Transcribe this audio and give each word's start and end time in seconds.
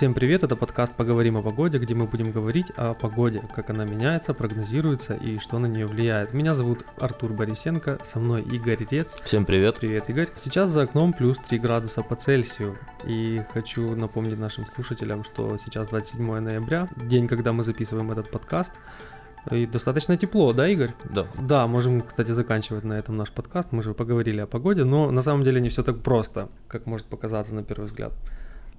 Всем 0.00 0.14
привет, 0.14 0.42
это 0.42 0.56
подкаст 0.56 0.94
«Поговорим 0.94 1.36
о 1.36 1.42
погоде», 1.42 1.76
где 1.76 1.94
мы 1.94 2.06
будем 2.06 2.32
говорить 2.32 2.70
о 2.74 2.94
погоде, 2.94 3.42
как 3.54 3.68
она 3.68 3.84
меняется, 3.84 4.32
прогнозируется 4.32 5.12
и 5.12 5.36
что 5.36 5.58
на 5.58 5.66
нее 5.66 5.84
влияет. 5.84 6.32
Меня 6.32 6.54
зовут 6.54 6.86
Артур 6.98 7.34
Борисенко, 7.34 7.98
со 8.02 8.18
мной 8.18 8.40
Игорь 8.40 8.78
Рец. 8.90 9.20
Всем 9.22 9.44
привет. 9.44 9.78
Привет, 9.78 10.08
Игорь. 10.08 10.28
Сейчас 10.36 10.70
за 10.70 10.84
окном 10.84 11.12
плюс 11.12 11.38
3 11.40 11.58
градуса 11.58 12.00
по 12.00 12.16
Цельсию. 12.16 12.78
И 13.04 13.42
хочу 13.52 13.94
напомнить 13.94 14.38
нашим 14.38 14.66
слушателям, 14.66 15.22
что 15.22 15.58
сейчас 15.58 15.88
27 15.88 16.38
ноября, 16.38 16.88
день, 16.96 17.28
когда 17.28 17.52
мы 17.52 17.62
записываем 17.62 18.10
этот 18.10 18.30
подкаст. 18.30 18.72
И 19.50 19.66
достаточно 19.66 20.16
тепло, 20.16 20.54
да, 20.54 20.66
Игорь? 20.66 20.94
Да. 21.12 21.26
Да, 21.38 21.66
можем, 21.66 22.00
кстати, 22.00 22.32
заканчивать 22.32 22.84
на 22.84 22.94
этом 22.94 23.18
наш 23.18 23.30
подкаст. 23.30 23.70
Мы 23.72 23.82
же 23.82 23.92
поговорили 23.92 24.40
о 24.40 24.46
погоде, 24.46 24.84
но 24.84 25.10
на 25.10 25.20
самом 25.20 25.42
деле 25.44 25.60
не 25.60 25.68
все 25.68 25.82
так 25.82 26.00
просто, 26.02 26.48
как 26.68 26.86
может 26.86 27.06
показаться 27.06 27.54
на 27.54 27.62
первый 27.62 27.84
взгляд. 27.84 28.14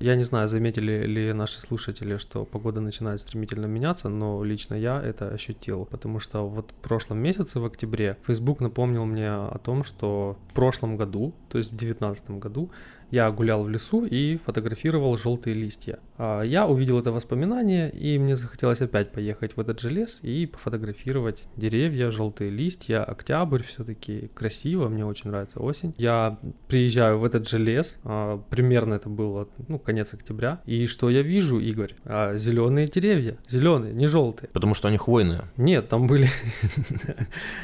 Я 0.01 0.15
не 0.15 0.23
знаю, 0.23 0.47
заметили 0.47 1.05
ли 1.05 1.31
наши 1.31 1.61
слушатели, 1.61 2.17
что 2.17 2.43
погода 2.43 2.81
начинает 2.81 3.21
стремительно 3.21 3.67
меняться, 3.67 4.09
но 4.09 4.43
лично 4.43 4.73
я 4.73 4.99
это 4.99 5.29
ощутил, 5.29 5.85
потому 5.85 6.19
что 6.19 6.47
вот 6.47 6.71
в 6.71 6.73
прошлом 6.73 7.19
месяце, 7.19 7.59
в 7.59 7.65
октябре, 7.65 8.17
Facebook 8.25 8.61
напомнил 8.61 9.05
мне 9.05 9.29
о 9.29 9.59
том, 9.63 9.83
что 9.83 10.37
в 10.49 10.53
прошлом 10.53 10.97
году, 10.97 11.33
то 11.49 11.59
есть 11.59 11.71
в 11.71 11.77
2019 11.77 12.31
году, 12.31 12.71
я 13.11 13.29
гулял 13.29 13.63
в 13.63 13.69
лесу 13.69 14.05
и 14.05 14.37
фотографировал 14.37 15.17
желтые 15.17 15.53
листья. 15.53 15.99
А, 16.17 16.41
я 16.41 16.65
увидел 16.65 16.99
это 16.99 17.11
воспоминание, 17.11 17.89
и 17.89 18.17
мне 18.17 18.35
захотелось 18.35 18.81
опять 18.81 19.11
поехать 19.11 19.55
в 19.55 19.59
этот 19.59 19.79
же 19.79 19.89
лес 19.89 20.19
и 20.21 20.45
пофотографировать 20.45 21.43
деревья, 21.55 22.09
желтые 22.09 22.49
листья, 22.49 23.03
октябрь 23.03 23.63
все-таки 23.63 24.29
красиво, 24.33 24.87
мне 24.87 25.05
очень 25.05 25.29
нравится 25.29 25.59
осень. 25.59 25.93
Я 25.97 26.39
приезжаю 26.67 27.19
в 27.19 27.25
этот 27.25 27.47
же 27.49 27.57
лес, 27.57 27.99
а, 28.03 28.37
примерно 28.49 28.95
это 28.95 29.09
было, 29.09 29.47
ну, 29.67 29.77
конец 29.77 30.13
октября, 30.13 30.61
и 30.65 30.85
что 30.85 31.09
я 31.09 31.21
вижу, 31.21 31.59
Игорь? 31.59 31.93
А, 32.05 32.35
зеленые 32.37 32.87
деревья, 32.87 33.37
зеленые, 33.49 33.93
не 33.93 34.07
желтые. 34.07 34.49
Потому 34.53 34.73
что 34.73 34.87
они 34.87 34.97
хвойные. 34.97 35.43
Нет, 35.57 35.89
там 35.89 36.07
были... 36.07 36.27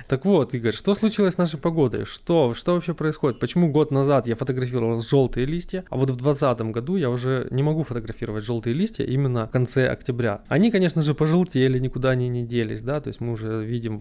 Так 0.08 0.26
вот, 0.26 0.54
Игорь, 0.54 0.74
что 0.74 0.94
случилось 0.94 1.36
с 1.36 1.38
нашей 1.38 1.60
погодой? 1.60 2.06
Что, 2.06 2.54
что 2.54 2.74
вообще 2.74 2.94
происходит? 2.94 3.40
Почему 3.40 3.72
год 3.72 3.92
назад 3.92 4.28
я 4.28 4.36
фотографировал 4.36 5.00
желтые 5.02 5.37
желтые 5.38 5.46
листья, 5.46 5.84
а 5.90 5.98
вот 5.98 6.10
в 6.10 6.16
2020 6.16 6.62
году 6.74 6.96
я 6.98 7.10
уже 7.10 7.48
не 7.52 7.64
могу 7.64 7.84
фотографировать 7.84 8.44
желтые 8.44 8.74
листья 8.74 9.06
именно 9.06 9.46
в 9.48 9.52
конце 9.52 9.88
октября. 9.88 10.42
Они, 10.48 10.72
конечно 10.72 11.02
же, 11.02 11.14
пожелтели, 11.14 11.80
никуда 11.80 12.12
они 12.12 12.30
не 12.30 12.44
делись, 12.44 12.82
да, 12.82 13.00
то 13.00 13.10
есть 13.10 13.22
мы 13.22 13.34
уже 13.34 13.64
видим, 13.64 14.00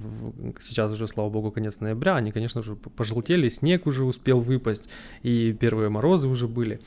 сейчас 0.60 0.92
уже, 0.92 1.06
слава 1.08 1.28
богу, 1.28 1.50
конец 1.50 1.80
ноября, 1.80 2.16
они, 2.16 2.32
конечно 2.32 2.62
же, 2.62 2.74
пожелтели, 2.74 3.48
снег 3.50 3.86
уже 3.86 4.04
успел 4.04 4.40
выпасть, 4.40 4.88
и 5.22 5.52
первые 5.52 5.88
морозы 5.90 6.28
уже 6.28 6.48
были. 6.48 6.78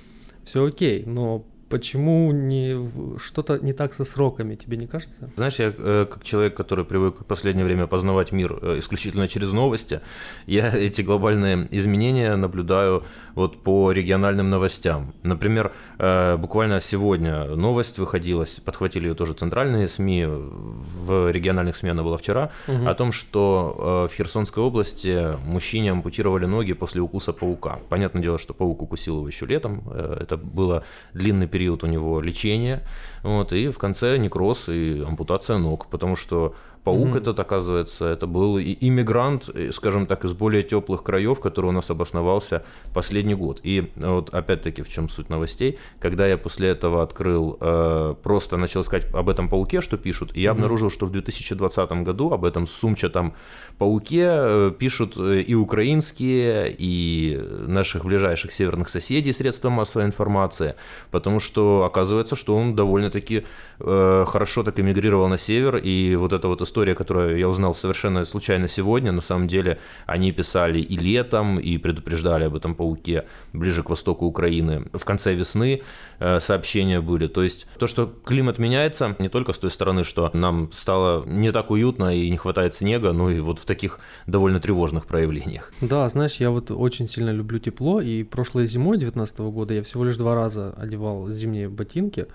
Все 0.43 0.65
окей, 0.65 1.03
но 1.05 1.45
Почему 1.69 2.31
не 2.31 2.89
что-то 3.19 3.59
не 3.59 3.73
так 3.73 3.93
со 3.93 4.03
сроками, 4.03 4.55
тебе 4.55 4.75
не 4.75 4.87
кажется? 4.87 5.29
Знаешь, 5.35 5.59
я 5.59 5.71
э, 5.77 6.07
как 6.09 6.23
человек, 6.23 6.55
который 6.55 6.83
привык 6.83 7.19
в 7.19 7.25
последнее 7.25 7.63
время 7.63 7.85
познавать 7.85 8.31
мир 8.31 8.57
э, 8.59 8.79
исключительно 8.79 9.27
через 9.27 9.51
новости, 9.51 10.01
я 10.47 10.69
эти 10.75 11.03
глобальные 11.03 11.67
изменения 11.69 12.35
наблюдаю 12.35 13.03
вот 13.35 13.61
по 13.61 13.91
региональным 13.91 14.49
новостям. 14.49 15.13
Например, 15.21 15.71
э, 15.99 16.37
буквально 16.37 16.81
сегодня 16.81 17.45
новость 17.55 17.99
выходилась, 17.99 18.59
подхватили 18.65 19.07
ее 19.07 19.13
тоже 19.13 19.33
центральные 19.33 19.87
СМИ, 19.87 20.25
в 20.25 21.31
региональных 21.31 21.75
СМИ 21.75 21.91
она 21.91 22.01
была 22.01 22.17
вчера, 22.17 22.51
угу. 22.67 22.87
о 22.87 22.93
том, 22.95 23.11
что 23.11 24.07
в 24.09 24.15
Херсонской 24.15 24.63
области 24.63 25.37
мужчине 25.45 25.91
ампутировали 25.91 26.45
ноги 26.45 26.73
после 26.73 27.01
укуса 27.01 27.31
паука. 27.31 27.79
Понятное 27.89 28.23
дело, 28.23 28.39
что 28.39 28.53
паук 28.53 28.81
укусил 28.81 29.17
его 29.17 29.27
еще 29.27 29.45
летом, 29.45 29.83
это 29.89 30.35
было 30.37 30.83
длинный 31.13 31.47
период 31.47 31.58
период 31.59 31.83
у 31.83 31.87
него 31.87 32.21
лечения, 32.21 32.81
вот, 33.23 33.51
и 33.51 33.67
в 33.67 33.77
конце 33.77 34.17
некроз 34.17 34.69
и 34.69 35.03
ампутация 35.05 35.57
ног, 35.57 35.87
потому 35.89 36.15
что 36.15 36.55
Паук 36.89 37.09
mm-hmm. 37.09 37.17
этот, 37.19 37.39
оказывается, 37.39 38.07
это 38.07 38.25
был 38.25 38.57
и 38.57 38.75
иммигрант, 38.81 39.49
скажем 39.71 40.07
так, 40.07 40.25
из 40.25 40.33
более 40.33 40.63
теплых 40.63 41.03
краев, 41.03 41.39
который 41.39 41.67
у 41.67 41.71
нас 41.71 41.91
обосновался 41.91 42.63
последний 42.95 43.35
год. 43.35 43.59
И 43.61 43.91
вот 43.95 44.33
опять-таки 44.33 44.81
в 44.81 44.89
чем 44.89 45.07
суть 45.07 45.29
новостей, 45.29 45.77
когда 45.99 46.25
я 46.25 46.35
после 46.35 46.69
этого 46.69 47.03
открыл, 47.03 47.57
э, 47.61 48.15
просто 48.23 48.57
начал 48.57 48.81
искать 48.81 49.05
об 49.13 49.29
этом 49.29 49.49
пауке, 49.49 49.81
что 49.81 49.97
пишут, 49.97 50.31
и 50.33 50.41
я 50.41 50.49
mm-hmm. 50.49 50.53
обнаружил, 50.53 50.89
что 50.89 51.05
в 51.05 51.11
2020 51.11 51.91
году 52.03 52.31
об 52.31 52.43
этом 52.43 52.65
сумчатом 52.65 53.33
пауке 53.77 54.25
э, 54.27 54.71
пишут 54.79 55.15
э, 55.17 55.41
и 55.41 55.53
украинские, 55.53 56.75
и 56.75 57.39
наших 57.67 58.03
ближайших 58.03 58.51
северных 58.51 58.89
соседей 58.89 59.33
средства 59.33 59.69
массовой 59.69 60.05
информации, 60.05 60.73
потому 61.11 61.39
что 61.39 61.83
оказывается, 61.83 62.35
что 62.35 62.57
он 62.57 62.75
довольно-таки 62.75 63.45
э, 63.79 64.25
хорошо 64.27 64.63
так 64.63 64.79
эмигрировал 64.79 65.27
на 65.27 65.37
север, 65.37 65.77
и 65.77 66.15
вот 66.15 66.33
эта 66.33 66.47
вот 66.47 66.61
история, 66.61 66.78
которую 66.95 67.37
я 67.37 67.47
узнал 67.47 67.73
совершенно 67.73 68.25
случайно 68.25 68.67
сегодня, 68.67 69.11
на 69.11 69.21
самом 69.21 69.47
деле 69.47 69.79
они 70.05 70.31
писали 70.31 70.79
и 70.79 70.97
летом, 70.97 71.59
и 71.59 71.77
предупреждали 71.77 72.45
об 72.45 72.55
этом 72.55 72.75
пауке 72.75 73.25
ближе 73.53 73.83
к 73.83 73.89
востоку 73.89 74.25
Украины. 74.25 74.85
В 74.93 75.05
конце 75.05 75.33
весны 75.33 75.81
э, 76.19 76.39
сообщения 76.39 77.01
были. 77.01 77.27
То 77.27 77.43
есть 77.43 77.67
то, 77.77 77.87
что 77.87 78.05
климат 78.25 78.59
меняется, 78.59 79.15
не 79.19 79.29
только 79.29 79.53
с 79.53 79.59
той 79.59 79.71
стороны, 79.71 80.03
что 80.03 80.29
нам 80.33 80.69
стало 80.71 81.25
не 81.25 81.51
так 81.51 81.71
уютно 81.71 82.15
и 82.15 82.29
не 82.29 82.37
хватает 82.37 82.75
снега, 82.75 83.13
но 83.13 83.29
и 83.29 83.39
вот 83.39 83.59
в 83.59 83.65
таких 83.65 83.99
довольно 84.27 84.59
тревожных 84.59 85.05
проявлениях. 85.05 85.73
Да, 85.81 86.07
знаешь, 86.09 86.35
я 86.35 86.51
вот 86.51 86.71
очень 86.71 87.07
сильно 87.07 87.31
люблю 87.31 87.59
тепло, 87.59 88.01
и 88.01 88.23
прошлой 88.23 88.65
зимой 88.65 88.97
2019 88.97 89.39
года 89.39 89.73
я 89.73 89.83
всего 89.83 90.03
лишь 90.03 90.17
два 90.17 90.35
раза 90.35 90.73
одевал 90.77 91.29
зимние 91.29 91.69
ботинки, 91.69 92.27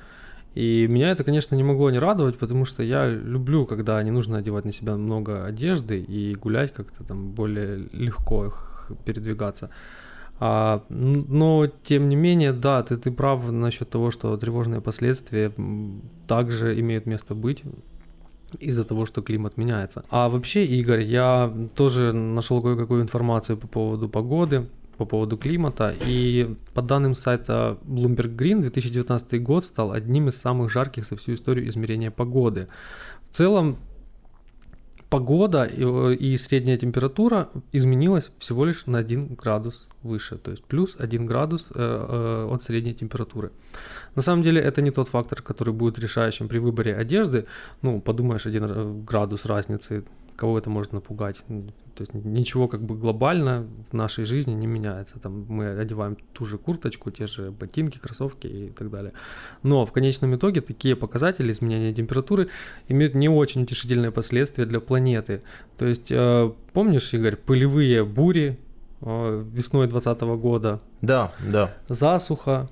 и 0.54 0.86
меня 0.86 1.10
это, 1.10 1.24
конечно, 1.24 1.56
не 1.56 1.64
могло 1.64 1.90
не 1.90 1.98
радовать, 1.98 2.38
потому 2.38 2.64
что 2.64 2.82
я 2.82 3.08
люблю, 3.08 3.66
когда 3.66 4.02
не 4.02 4.12
нужно 4.12 4.38
одевать 4.38 4.64
на 4.64 4.72
себя 4.72 4.96
много 4.96 5.44
одежды 5.44 6.00
и 6.00 6.34
гулять 6.36 6.72
как-то 6.72 7.02
там 7.02 7.30
более 7.30 7.88
легко 7.92 8.54
передвигаться. 9.04 9.70
А, 10.38 10.84
но, 10.88 11.66
тем 11.82 12.08
не 12.08 12.16
менее, 12.16 12.52
да, 12.52 12.82
ты, 12.82 12.96
ты 12.96 13.10
прав 13.10 13.50
насчет 13.50 13.90
того, 13.90 14.10
что 14.10 14.36
тревожные 14.36 14.80
последствия 14.80 15.52
также 16.26 16.78
имеют 16.80 17.06
место 17.06 17.34
быть 17.34 17.62
из-за 18.60 18.84
того, 18.84 19.06
что 19.06 19.22
климат 19.22 19.56
меняется. 19.56 20.04
А 20.10 20.28
вообще, 20.28 20.64
Игорь, 20.64 21.02
я 21.02 21.52
тоже 21.74 22.12
нашел 22.12 22.62
кое-какую 22.62 23.02
информацию 23.02 23.56
по 23.56 23.66
поводу 23.66 24.08
погоды 24.08 24.68
по 24.96 25.04
поводу 25.04 25.36
климата. 25.36 25.94
И 26.06 26.54
по 26.72 26.82
данным 26.82 27.14
сайта 27.14 27.78
Bloomberg 27.84 28.36
Green, 28.36 28.60
2019 28.60 29.42
год 29.42 29.64
стал 29.64 29.92
одним 29.92 30.28
из 30.28 30.36
самых 30.36 30.70
жарких 30.70 31.04
за 31.04 31.16
всю 31.16 31.34
историю 31.34 31.68
измерения 31.68 32.10
погоды. 32.10 32.68
В 33.30 33.34
целом, 33.34 33.78
погода 35.14 35.64
и 35.64 36.36
средняя 36.36 36.76
температура 36.76 37.48
изменилась 37.72 38.32
всего 38.38 38.64
лишь 38.64 38.86
на 38.86 38.98
1 38.98 39.34
градус 39.34 39.86
выше, 40.02 40.38
то 40.38 40.50
есть 40.50 40.64
плюс 40.64 40.96
1 40.98 41.26
градус 41.26 41.68
э, 41.70 41.74
э, 41.76 42.52
от 42.52 42.62
средней 42.62 42.94
температуры. 42.94 43.50
На 44.16 44.22
самом 44.22 44.42
деле 44.42 44.60
это 44.60 44.82
не 44.82 44.90
тот 44.90 45.08
фактор, 45.08 45.40
который 45.42 45.72
будет 45.72 45.98
решающим 45.98 46.48
при 46.48 46.58
выборе 46.58 46.96
одежды. 46.96 47.46
Ну, 47.82 48.00
подумаешь, 48.00 48.46
1 48.46 49.04
градус 49.04 49.46
разницы 49.46 50.04
кого 50.36 50.58
это 50.58 50.70
может 50.70 50.92
напугать. 50.92 51.38
То 51.46 52.00
есть 52.00 52.14
ничего 52.14 52.68
как 52.68 52.82
бы 52.82 52.96
глобально 52.96 53.66
в 53.90 53.94
нашей 53.94 54.24
жизни 54.24 54.52
не 54.52 54.66
меняется. 54.66 55.18
Там 55.18 55.46
мы 55.48 55.68
одеваем 55.78 56.16
ту 56.32 56.44
же 56.44 56.58
курточку, 56.58 57.10
те 57.10 57.26
же 57.26 57.50
ботинки, 57.50 57.98
кроссовки 57.98 58.46
и 58.46 58.70
так 58.70 58.90
далее. 58.90 59.12
Но 59.62 59.86
в 59.86 59.92
конечном 59.92 60.34
итоге 60.34 60.60
такие 60.60 60.96
показатели 60.96 61.52
изменения 61.52 61.92
температуры 61.92 62.48
имеют 62.88 63.14
не 63.14 63.28
очень 63.28 63.62
утешительные 63.62 64.10
последствия 64.10 64.66
для 64.66 64.80
планеты. 64.80 65.42
То 65.78 65.86
есть 65.86 66.10
э, 66.10 66.52
помнишь, 66.72 67.14
Игорь, 67.14 67.36
пылевые 67.36 68.04
бури 68.04 68.58
э, 69.00 69.44
весной 69.52 69.86
2020 69.86 70.22
года? 70.40 70.80
Да, 71.00 71.32
да. 71.46 71.74
Засуха, 71.88 72.68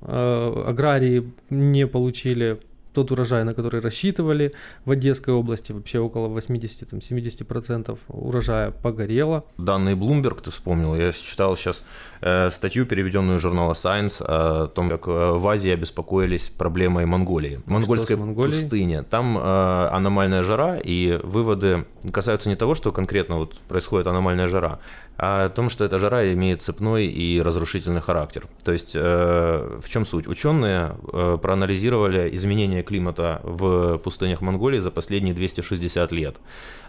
э, 0.00 0.64
аграрии 0.66 1.32
не 1.50 1.86
получили 1.86 2.60
тот 2.94 3.10
урожай, 3.10 3.44
на 3.44 3.54
который 3.54 3.80
рассчитывали. 3.80 4.52
В 4.84 4.92
Одесской 4.92 5.34
области 5.34 5.72
вообще 5.72 5.98
около 5.98 6.28
80-70% 6.28 7.98
урожая 8.08 8.70
погорело. 8.70 9.44
Данные 9.58 9.96
Bloomberg 9.96 10.40
ты 10.42 10.50
вспомнил. 10.50 10.94
Я 10.94 11.12
читал 11.12 11.56
сейчас 11.56 11.84
э, 12.20 12.50
статью, 12.50 12.86
переведенную 12.86 13.38
из 13.38 13.42
журнала 13.42 13.72
Science, 13.72 14.24
о 14.24 14.68
том, 14.68 14.88
как 14.88 15.08
э, 15.08 15.10
в 15.10 15.46
Азии 15.48 15.70
обеспокоились 15.70 16.50
проблемой 16.50 17.04
Монголии. 17.06 17.60
Монгольской 17.66 18.16
пустыни. 18.16 19.02
Там 19.10 19.36
э, 19.38 19.88
аномальная 19.90 20.42
жара, 20.42 20.78
и 20.78 21.20
выводы 21.22 21.84
касаются 22.12 22.48
не 22.48 22.56
того, 22.56 22.74
что 22.74 22.92
конкретно 22.92 23.36
вот 23.36 23.58
происходит 23.68 24.06
аномальная 24.06 24.48
жара, 24.48 24.78
о 25.16 25.48
том, 25.48 25.70
что 25.70 25.84
эта 25.84 25.98
жара 25.98 26.32
имеет 26.32 26.60
цепной 26.60 27.06
и 27.06 27.40
разрушительный 27.40 28.00
характер. 28.00 28.48
То 28.64 28.72
есть 28.72 28.92
э, 28.96 29.80
в 29.80 29.88
чем 29.88 30.04
суть? 30.06 30.26
Ученые 30.26 30.96
э, 31.12 31.38
проанализировали 31.40 32.34
изменения 32.34 32.82
климата 32.82 33.40
в 33.44 33.98
пустынях 33.98 34.40
Монголии 34.40 34.80
за 34.80 34.90
последние 34.90 35.34
260 35.34 36.10
лет. 36.12 36.36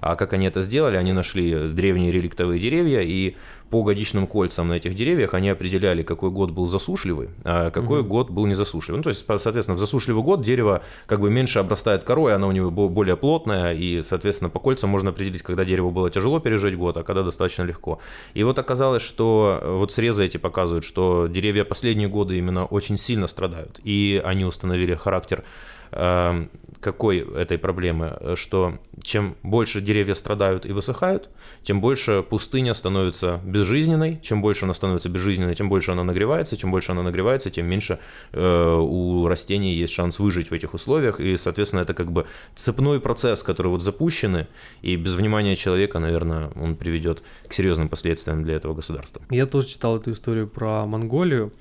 А 0.02 0.16
как 0.16 0.34
они 0.34 0.48
это 0.48 0.62
сделали? 0.62 0.98
Они 0.98 1.14
нашли 1.14 1.70
древние 1.70 2.12
реликтовые 2.12 2.60
деревья 2.60 3.02
и 3.02 3.36
по 3.70 3.84
годичным 3.84 4.28
кольцам 4.28 4.68
на 4.68 4.74
этих 4.74 4.96
деревьях 4.96 5.34
они 5.34 5.50
определяли, 5.50 6.04
какой 6.04 6.30
год 6.30 6.52
был 6.52 6.68
засушливый, 6.68 7.30
а 7.44 7.72
какой 7.72 8.02
угу. 8.02 8.10
год 8.10 8.30
был 8.30 8.46
не 8.46 8.54
засушливый. 8.54 8.98
Ну, 9.00 9.04
то 9.04 9.10
есть, 9.10 9.26
соответственно, 9.26 9.76
в 9.76 9.80
засушливый 9.80 10.24
год 10.24 10.44
дерево 10.44 10.82
как 11.08 11.20
бы 11.20 11.30
меньше 11.30 11.60
обрастает 11.60 12.04
корой, 12.04 12.36
оно 12.36 12.48
у 12.48 12.52
него 12.52 12.70
более 12.72 13.18
плотное, 13.18 13.74
и, 13.74 14.04
соответственно, 14.04 14.50
по 14.50 14.60
кольцам 14.60 14.90
можно 14.90 15.10
определить, 15.10 15.42
когда 15.42 15.66
дерево 15.66 15.90
было 15.90 16.10
тяжело 16.10 16.40
пережить 16.40 16.78
год, 16.78 16.98
а 16.98 17.04
когда 17.04 17.24
достаточно 17.24 17.64
легко. 17.64 18.00
И 18.34 18.44
вот 18.44 18.60
оказалось, 18.60 19.04
что 19.04 19.62
вот 19.64 19.92
срезы 19.92 20.26
эти 20.26 20.38
показывают, 20.38 20.86
что 20.86 21.28
деревья 21.28 21.64
последние 21.64 22.08
годы 22.08 22.38
именно 22.38 22.66
очень 22.66 22.98
сильно 22.98 23.28
страдают, 23.28 23.80
и 23.84 24.22
они 24.24 24.46
установили 24.46 24.94
характер 24.96 25.44
какой 25.92 27.20
этой 27.20 27.58
проблемы, 27.58 28.36
что 28.36 28.78
чем 29.02 29.36
больше 29.42 29.82
деревья 29.82 30.14
страдают 30.14 30.66
и 30.66 30.72
высыхают, 30.72 31.30
тем 31.64 31.82
больше 31.82 32.24
пустыня 32.28 32.74
становится 32.74 33.40
безжизненной, 33.44 34.20
чем 34.22 34.42
больше 34.42 34.66
она 34.66 34.74
становится 34.74 35.10
безжизненной, 35.10 35.56
тем 35.56 35.68
больше 35.68 35.92
она 35.92 36.04
нагревается, 36.04 36.58
чем 36.58 36.72
больше 36.72 36.92
она 36.92 37.02
нагревается, 37.02 37.50
тем 37.50 37.66
меньше 37.66 38.00
э, 38.34 38.78
у 38.80 39.28
растений 39.28 39.74
есть 39.74 39.94
шанс 39.94 40.20
выжить 40.20 40.52
в 40.52 40.54
этих 40.54 40.74
условиях, 40.74 41.20
и, 41.20 41.38
соответственно, 41.38 41.82
это 41.82 41.94
как 41.94 42.12
бы 42.12 42.28
цепной 42.54 43.00
процесс, 43.00 43.42
который 43.42 43.68
вот 43.68 43.82
запущены, 43.82 44.48
и 44.82 44.96
без 44.96 45.14
внимания 45.14 45.56
человека, 45.56 46.00
наверное, 46.00 46.52
он 46.56 46.76
приведет 46.76 47.24
к 47.48 47.54
серьезным 47.54 47.90
последствиям 47.90 48.44
для 48.44 48.56
этого 48.56 48.74
государства. 48.74 49.22
Я 49.30 49.46
тоже 49.46 49.68
читал 49.68 49.98
эту 49.98 50.12
историю 50.12 50.48
про 50.48 50.86
Монголию, 50.86 51.52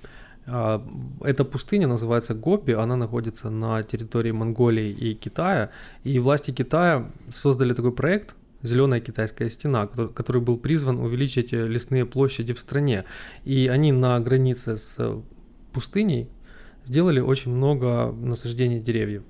эта 0.46 1.44
пустыня 1.44 1.87
называется 1.87 2.35
Гоби, 2.35 2.73
она 2.73 2.96
находится 2.96 3.50
на 3.50 3.82
территории 3.82 4.31
Монголии 4.31 4.91
и 4.91 5.14
Китая, 5.14 5.70
и 6.02 6.19
власти 6.19 6.50
Китая 6.50 7.11
создали 7.31 7.73
такой 7.73 7.93
проект 7.93 8.37
«Зеленая 8.62 9.00
китайская 9.00 9.49
стена», 9.50 9.87
который 9.87 10.41
был 10.41 10.56
призван 10.56 10.99
увеличить 10.99 11.52
лесные 11.52 12.06
площади 12.06 12.52
в 12.52 12.61
стране. 12.61 13.05
И 13.44 13.69
они 13.69 13.93
на 13.93 14.19
границе 14.20 14.79
с 14.79 15.23
пустыней 15.73 16.29
сделали 16.85 17.20
очень 17.20 17.52
много 17.55 18.12
насаждений 18.12 18.81
деревьев. 18.81 19.23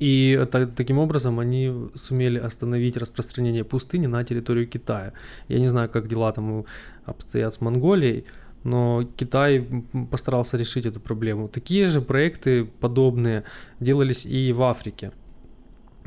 И 0.00 0.46
таким 0.76 0.98
образом 0.98 1.40
они 1.40 1.90
сумели 1.94 2.38
остановить 2.38 2.96
распространение 2.96 3.64
пустыни 3.64 4.06
на 4.06 4.22
территорию 4.22 4.68
Китая. 4.68 5.12
Я 5.48 5.58
не 5.58 5.68
знаю, 5.68 5.88
как 5.88 6.08
дела 6.08 6.30
там 6.32 6.66
обстоят 7.04 7.54
с 7.54 7.60
Монголией, 7.60 8.24
но 8.64 9.08
Китай 9.16 9.66
постарался 10.10 10.56
решить 10.56 10.86
эту 10.86 11.00
проблему. 11.00 11.48
Такие 11.48 11.86
же 11.86 12.00
проекты 12.00 12.64
подобные 12.64 13.44
делались 13.80 14.26
и 14.26 14.52
в 14.52 14.62
Африке, 14.62 15.12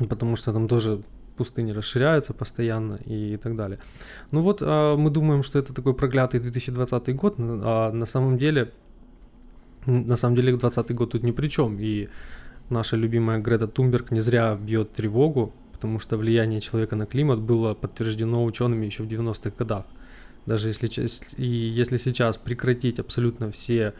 потому 0.08 0.36
что 0.36 0.52
там 0.52 0.68
тоже 0.68 1.02
пустыни 1.36 1.72
расширяются 1.72 2.34
постоянно 2.34 2.98
и 3.06 3.36
так 3.36 3.56
далее. 3.56 3.78
Ну 4.32 4.42
вот 4.42 4.62
а, 4.62 4.96
мы 4.96 5.10
думаем, 5.10 5.42
что 5.42 5.58
это 5.58 5.72
такой 5.74 5.94
проклятый 5.94 6.40
2020 6.40 7.16
год, 7.16 7.34
а 7.38 7.90
на 7.92 8.06
самом 8.06 8.38
деле, 8.38 8.70
на 9.86 10.16
самом 10.16 10.36
деле 10.36 10.50
2020 10.52 10.94
год 10.94 11.10
тут 11.10 11.22
ни 11.22 11.32
при 11.32 11.48
чем. 11.48 11.78
И 11.80 12.08
наша 12.70 12.96
любимая 12.96 13.38
Грета 13.38 13.66
Тумберг 13.66 14.10
не 14.10 14.20
зря 14.20 14.54
бьет 14.54 14.92
тревогу, 14.92 15.52
потому 15.72 15.98
что 15.98 16.16
влияние 16.16 16.60
человека 16.60 16.96
на 16.96 17.06
климат 17.06 17.40
было 17.40 17.74
подтверждено 17.74 18.44
учеными 18.44 18.86
еще 18.86 19.02
в 19.02 19.08
90-х 19.08 19.52
годах. 19.58 19.86
Даже 20.46 20.68
если, 20.68 20.88
и 21.36 21.46
если 21.46 21.96
сейчас 21.96 22.36
прекратить 22.36 22.98
абсолютно 22.98 23.50
все 23.50 23.94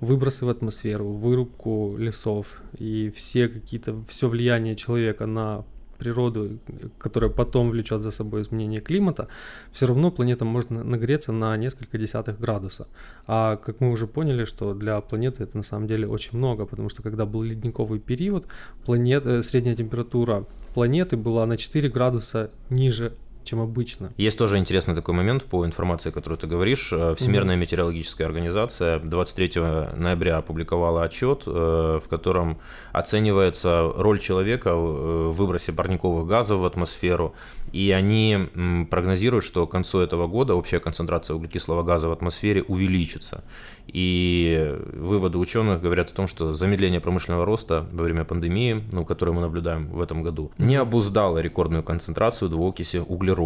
выбросы 0.00 0.44
в 0.44 0.48
атмосферу, 0.48 1.08
вырубку 1.08 1.96
лесов 1.98 2.62
и 2.78 3.10
все 3.14 3.48
какие-то, 3.48 4.02
все 4.08 4.28
влияние 4.28 4.76
человека 4.76 5.26
на 5.26 5.64
природу, 5.98 6.58
которое 6.98 7.28
потом 7.30 7.70
влечет 7.70 8.02
за 8.02 8.10
собой 8.10 8.42
изменение 8.42 8.80
климата, 8.80 9.28
все 9.72 9.86
равно 9.86 10.10
планета 10.10 10.44
может 10.44 10.70
нагреться 10.70 11.32
на 11.32 11.56
несколько 11.56 11.98
десятых 11.98 12.38
градуса. 12.38 12.86
А 13.26 13.56
как 13.56 13.80
мы 13.80 13.90
уже 13.90 14.06
поняли, 14.06 14.44
что 14.44 14.74
для 14.74 15.00
планеты 15.00 15.42
это 15.42 15.56
на 15.56 15.62
самом 15.62 15.88
деле 15.88 16.06
очень 16.06 16.38
много, 16.38 16.66
потому 16.66 16.88
что 16.88 17.02
когда 17.02 17.26
был 17.26 17.42
ледниковый 17.42 17.98
период, 17.98 18.46
планета, 18.84 19.42
средняя 19.42 19.74
температура 19.74 20.46
планеты 20.72 21.16
была 21.16 21.44
на 21.46 21.56
4 21.56 21.88
градуса 21.88 22.50
ниже 22.70 23.14
чем 23.48 23.60
обычно. 23.60 24.12
Есть 24.18 24.38
тоже 24.38 24.58
интересный 24.58 24.94
такой 24.94 25.14
момент 25.14 25.44
по 25.44 25.64
информации, 25.64 26.10
которую 26.10 26.38
ты 26.38 26.46
говоришь. 26.46 26.92
Э, 26.92 27.14
Всемирная 27.16 27.56
mm-hmm. 27.56 27.60
метеорологическая 27.60 28.26
организация 28.26 28.98
23 28.98 29.60
ноября 29.96 30.38
опубликовала 30.38 31.02
отчет, 31.02 31.44
э, 31.46 32.00
в 32.04 32.08
котором 32.08 32.58
оценивается 32.92 33.90
роль 33.96 34.18
человека 34.18 34.74
в 34.74 35.32
выбросе 35.32 35.72
парниковых 35.72 36.26
газов 36.26 36.60
в 36.60 36.64
атмосферу. 36.64 37.34
И 37.72 37.90
они 37.90 38.48
прогнозируют, 38.90 39.44
что 39.44 39.66
к 39.66 39.70
концу 39.70 40.00
этого 40.00 40.26
года 40.26 40.54
общая 40.54 40.80
концентрация 40.80 41.36
углекислого 41.36 41.82
газа 41.82 42.08
в 42.08 42.12
атмосфере 42.12 42.62
увеличится. 42.62 43.44
И 43.86 44.76
выводы 44.92 45.38
ученых 45.38 45.80
говорят 45.80 46.10
о 46.10 46.14
том, 46.14 46.26
что 46.26 46.52
замедление 46.54 47.00
промышленного 47.00 47.44
роста 47.44 47.86
во 47.92 48.04
время 48.04 48.24
пандемии, 48.24 48.84
ну, 48.92 49.04
которую 49.04 49.34
мы 49.34 49.40
наблюдаем 49.40 49.88
в 49.88 50.00
этом 50.00 50.22
году, 50.22 50.52
не 50.58 50.76
обуздало 50.76 51.38
рекордную 51.38 51.82
концентрацию 51.82 52.48
двуокиси 52.48 52.98
углерода. 52.98 53.37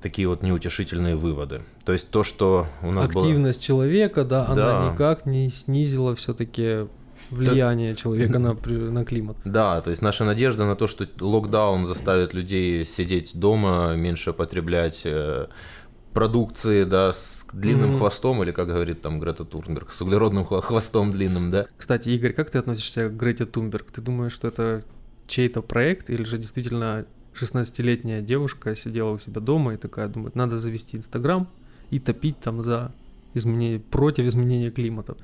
Такие 0.00 0.28
вот 0.28 0.42
неутешительные 0.42 1.16
выводы. 1.16 1.62
То 1.84 1.92
есть 1.92 2.10
то, 2.10 2.22
что 2.22 2.66
у 2.82 2.92
нас 2.92 3.06
Активность 3.06 3.58
было... 3.60 3.66
человека, 3.66 4.24
да, 4.24 4.46
да, 4.54 4.78
она 4.78 4.92
никак 4.92 5.26
не 5.26 5.50
снизила 5.50 6.14
все-таки 6.14 6.86
влияние 7.30 7.92
так... 7.92 8.02
человека 8.02 8.38
на, 8.38 8.54
на 8.54 9.04
климат. 9.04 9.36
Да, 9.44 9.80
то 9.80 9.90
есть 9.90 10.02
наша 10.02 10.24
надежда 10.24 10.66
на 10.66 10.76
то, 10.76 10.86
что 10.86 11.06
локдаун 11.20 11.86
заставит 11.86 12.34
людей 12.34 12.84
сидеть 12.84 13.32
дома, 13.34 13.94
меньше 13.96 14.32
потреблять 14.32 15.02
э, 15.04 15.46
продукции, 16.12 16.84
да, 16.84 17.12
с 17.12 17.46
длинным 17.52 17.92
mm-hmm. 17.92 17.98
хвостом, 17.98 18.42
или 18.42 18.52
как 18.52 18.68
говорит 18.68 19.02
там 19.02 19.18
Грета 19.18 19.44
Турнберг, 19.44 19.92
с 19.92 20.00
углеродным 20.00 20.44
хвостом 20.44 21.10
длинным, 21.10 21.50
да. 21.50 21.66
Кстати, 21.76 22.10
Игорь, 22.10 22.32
как 22.32 22.50
ты 22.50 22.58
относишься 22.58 23.08
к 23.08 23.16
Грете 23.16 23.46
Тунберг? 23.46 23.90
Ты 23.90 24.00
думаешь, 24.00 24.32
что 24.32 24.48
это 24.48 24.84
чей-то 25.26 25.62
проект, 25.62 26.10
или 26.10 26.24
же 26.24 26.38
действительно 26.38 27.06
16-летняя 27.34 28.20
девушка 28.20 28.74
сидела 28.76 29.10
у 29.10 29.18
себя 29.18 29.40
дома 29.40 29.74
и 29.74 29.76
такая 29.76 30.08
думает, 30.08 30.34
надо 30.34 30.58
завести 30.58 30.96
Инстаграм 30.96 31.48
и 31.90 31.98
топить 31.98 32.38
там 32.40 32.62
за 32.62 32.92
изменение, 33.34 33.80
против 33.80 34.26
изменения 34.26 34.70
климата? 34.70 35.16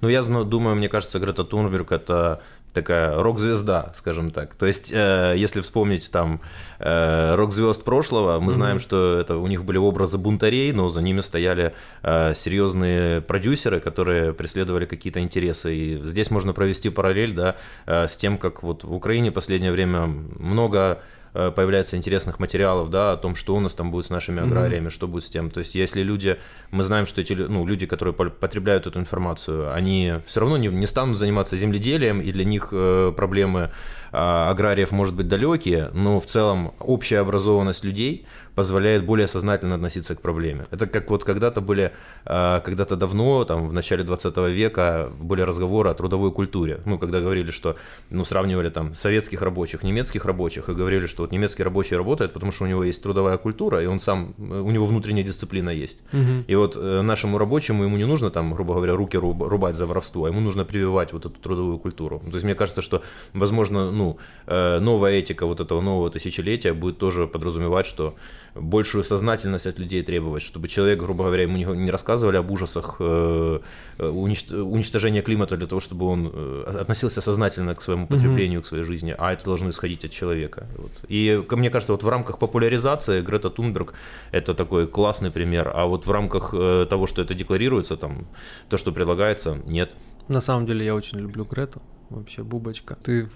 Ну, 0.00 0.08
я 0.08 0.22
думаю, 0.22 0.76
мне 0.76 0.88
кажется, 0.88 1.18
Грета 1.18 1.44
Тунберг 1.44 1.92
это 1.92 2.40
такая 2.72 3.20
рок-звезда, 3.20 3.92
скажем 3.96 4.30
так. 4.30 4.54
То 4.54 4.66
есть, 4.66 4.92
э, 4.92 5.34
если 5.36 5.60
вспомнить 5.60 6.10
там 6.10 6.40
э, 6.78 7.34
рок-звезд 7.34 7.82
прошлого, 7.82 8.38
мы 8.38 8.52
mm-hmm. 8.52 8.54
знаем, 8.54 8.78
что 8.78 9.18
это 9.18 9.36
у 9.36 9.46
них 9.46 9.64
были 9.64 9.78
образы 9.78 10.18
бунтарей, 10.18 10.72
но 10.72 10.88
за 10.88 11.02
ними 11.02 11.20
стояли 11.20 11.74
э, 12.02 12.34
серьезные 12.34 13.20
продюсеры, 13.20 13.80
которые 13.80 14.32
преследовали 14.32 14.86
какие-то 14.86 15.20
интересы. 15.20 15.74
И 15.74 16.00
здесь 16.04 16.30
можно 16.30 16.52
провести 16.52 16.90
параллель, 16.90 17.34
да, 17.34 17.56
э, 17.86 18.06
с 18.06 18.16
тем, 18.16 18.38
как 18.38 18.62
вот 18.62 18.84
в 18.84 18.92
Украине 18.92 19.30
в 19.30 19.34
последнее 19.34 19.72
время 19.72 20.06
много 20.06 21.02
появляется 21.32 21.96
интересных 21.96 22.38
материалов, 22.38 22.90
да, 22.90 23.12
о 23.12 23.16
том, 23.16 23.34
что 23.34 23.54
у 23.54 23.60
нас 23.60 23.74
там 23.74 23.90
будет 23.90 24.06
с 24.06 24.10
нашими 24.10 24.42
аграриями, 24.42 24.86
mm-hmm. 24.86 24.90
что 24.90 25.08
будет 25.08 25.24
с 25.24 25.30
тем. 25.30 25.50
То 25.50 25.60
есть, 25.60 25.74
если 25.74 26.02
люди, 26.02 26.38
мы 26.70 26.82
знаем, 26.82 27.06
что 27.06 27.20
эти, 27.20 27.32
ну, 27.32 27.66
люди, 27.66 27.86
которые 27.86 28.14
потребляют 28.14 28.86
эту 28.86 28.98
информацию, 28.98 29.72
они 29.72 30.14
все 30.26 30.40
равно 30.40 30.56
не, 30.56 30.68
не 30.68 30.86
станут 30.86 31.18
заниматься 31.18 31.56
земледелием, 31.56 32.20
и 32.20 32.32
для 32.32 32.44
них 32.44 32.68
э, 32.72 33.12
проблемы 33.16 33.70
э, 34.12 34.16
аграриев, 34.16 34.90
может 34.90 35.14
быть, 35.14 35.28
далекие, 35.28 35.90
но 35.94 36.20
в 36.20 36.26
целом 36.26 36.74
общая 36.78 37.20
образованность 37.20 37.84
людей 37.84 38.26
позволяет 38.58 39.04
более 39.04 39.28
сознательно 39.28 39.76
относиться 39.76 40.16
к 40.16 40.20
проблеме. 40.20 40.66
Это 40.72 40.86
как 40.86 41.10
вот 41.10 41.22
когда-то 41.22 41.60
были, 41.60 41.92
а, 42.24 42.58
когда-то 42.58 42.96
давно, 42.96 43.44
там, 43.44 43.68
в 43.68 43.72
начале 43.72 44.02
20 44.02 44.36
века 44.48 45.12
были 45.20 45.42
разговоры 45.42 45.90
о 45.90 45.94
трудовой 45.94 46.32
культуре. 46.32 46.80
Ну, 46.84 46.98
когда 46.98 47.20
говорили, 47.20 47.52
что, 47.52 47.76
ну, 48.10 48.24
сравнивали 48.24 48.68
там 48.68 48.94
советских 48.94 49.42
рабочих, 49.42 49.84
немецких 49.84 50.24
рабочих, 50.24 50.68
и 50.68 50.72
говорили, 50.72 51.06
что 51.06 51.17
вот 51.22 51.32
немецкий 51.32 51.62
рабочий 51.62 51.96
работает, 51.96 52.32
потому 52.32 52.52
что 52.52 52.64
у 52.64 52.66
него 52.66 52.84
есть 52.84 53.02
трудовая 53.02 53.38
культура, 53.38 53.82
и 53.82 53.86
он 53.86 54.00
сам, 54.00 54.34
у 54.38 54.70
него 54.70 54.86
внутренняя 54.86 55.24
дисциплина 55.24 55.70
есть. 55.70 56.02
Угу. 56.12 56.44
И 56.46 56.54
вот 56.54 56.76
э, 56.76 57.02
нашему 57.02 57.38
рабочему 57.38 57.84
ему 57.84 57.96
не 57.96 58.04
нужно 58.04 58.30
там, 58.30 58.52
грубо 58.54 58.74
говоря, 58.74 58.94
руки 58.94 59.16
рубать 59.16 59.76
за 59.76 59.86
воровство, 59.86 60.24
а 60.24 60.28
ему 60.28 60.40
нужно 60.40 60.64
прививать 60.64 61.12
вот 61.12 61.26
эту 61.26 61.38
трудовую 61.38 61.78
культуру. 61.78 62.20
То 62.24 62.34
есть 62.34 62.44
мне 62.44 62.54
кажется, 62.54 62.82
что, 62.82 63.02
возможно, 63.32 63.90
ну, 63.90 64.18
э, 64.46 64.78
новая 64.80 65.12
этика 65.12 65.46
вот 65.46 65.60
этого 65.60 65.80
нового 65.80 66.10
тысячелетия 66.10 66.72
будет 66.72 66.98
тоже 66.98 67.26
подразумевать, 67.26 67.86
что 67.86 68.14
большую 68.54 69.04
сознательность 69.04 69.66
от 69.66 69.78
людей 69.78 70.02
требовать, 70.02 70.42
чтобы 70.42 70.68
человек, 70.68 70.98
грубо 70.98 71.24
говоря, 71.24 71.42
ему 71.42 71.74
не 71.74 71.90
рассказывали 71.90 72.36
об 72.36 72.50
ужасах 72.50 72.96
э, 73.00 73.60
э, 73.98 74.08
уничтожения 74.08 75.22
климата 75.22 75.56
для 75.56 75.66
того, 75.66 75.80
чтобы 75.80 76.06
он 76.06 76.30
э, 76.32 76.64
относился 76.80 77.20
сознательно 77.20 77.74
к 77.74 77.82
своему 77.82 78.06
потреблению, 78.06 78.60
mm-hmm. 78.60 78.64
к 78.64 78.66
своей 78.66 78.84
жизни, 78.84 79.14
а 79.16 79.32
это 79.32 79.44
должно 79.44 79.70
исходить 79.70 80.04
от 80.04 80.10
человека. 80.10 80.66
Вот. 80.76 80.90
И 81.08 81.42
мне 81.50 81.70
кажется, 81.70 81.92
вот 81.92 82.02
в 82.02 82.08
рамках 82.08 82.38
популяризации 82.38 83.22
Грета 83.22 83.50
Тунберг 83.50 83.94
это 84.32 84.54
такой 84.54 84.86
классный 84.86 85.30
пример, 85.30 85.72
а 85.74 85.86
вот 85.86 86.06
в 86.06 86.10
рамках 86.10 86.50
того, 86.88 87.06
что 87.06 87.22
это 87.22 87.34
декларируется, 87.34 87.96
там, 87.96 88.26
то, 88.68 88.76
что 88.76 88.92
предлагается, 88.92 89.58
нет. 89.66 89.94
На 90.28 90.40
самом 90.40 90.66
деле 90.66 90.84
я 90.84 90.94
очень 90.94 91.18
люблю 91.18 91.44
Грету, 91.44 91.80
вообще 92.10 92.42
бубочка. 92.42 92.96
Ты 93.02 93.28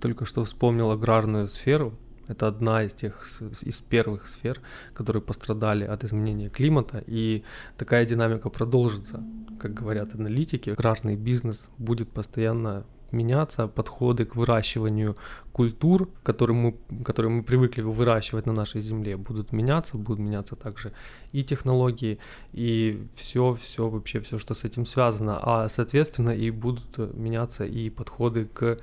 только 0.00 0.24
что 0.24 0.44
вспомнил 0.44 0.90
аграрную 0.90 1.48
сферу, 1.48 1.92
Это 2.28 2.46
одна 2.46 2.84
из 2.84 2.92
тех, 2.92 3.24
из 3.62 3.80
первых 3.80 4.26
сфер, 4.28 4.60
которые 4.92 5.22
пострадали 5.22 5.84
от 5.84 6.04
изменения 6.04 6.50
климата, 6.50 7.02
и 7.06 7.42
такая 7.78 8.04
динамика 8.04 8.50
продолжится. 8.50 9.24
Как 9.58 9.72
говорят 9.72 10.14
аналитики, 10.14 10.70
аграрный 10.70 11.16
бизнес 11.16 11.70
будет 11.78 12.10
постоянно 12.10 12.84
меняться, 13.10 13.66
подходы 13.66 14.24
к 14.24 14.36
выращиванию 14.36 15.16
культур, 15.52 16.10
которые 16.22 16.56
мы, 16.56 17.04
которые 17.04 17.32
мы 17.32 17.42
привыкли 17.42 17.82
выращивать 17.82 18.46
на 18.46 18.52
нашей 18.52 18.80
земле, 18.80 19.16
будут 19.16 19.52
меняться, 19.52 19.96
будут 19.96 20.20
меняться 20.20 20.56
также 20.56 20.92
и 21.32 21.42
технологии, 21.42 22.18
и 22.52 23.06
все, 23.14 23.54
все 23.54 23.88
вообще, 23.88 24.20
все, 24.20 24.38
что 24.38 24.54
с 24.54 24.64
этим 24.64 24.86
связано, 24.86 25.38
а 25.42 25.68
соответственно 25.68 26.30
и 26.30 26.50
будут 26.50 26.98
меняться 27.14 27.64
и 27.64 27.90
подходы 27.90 28.44
к, 28.44 28.78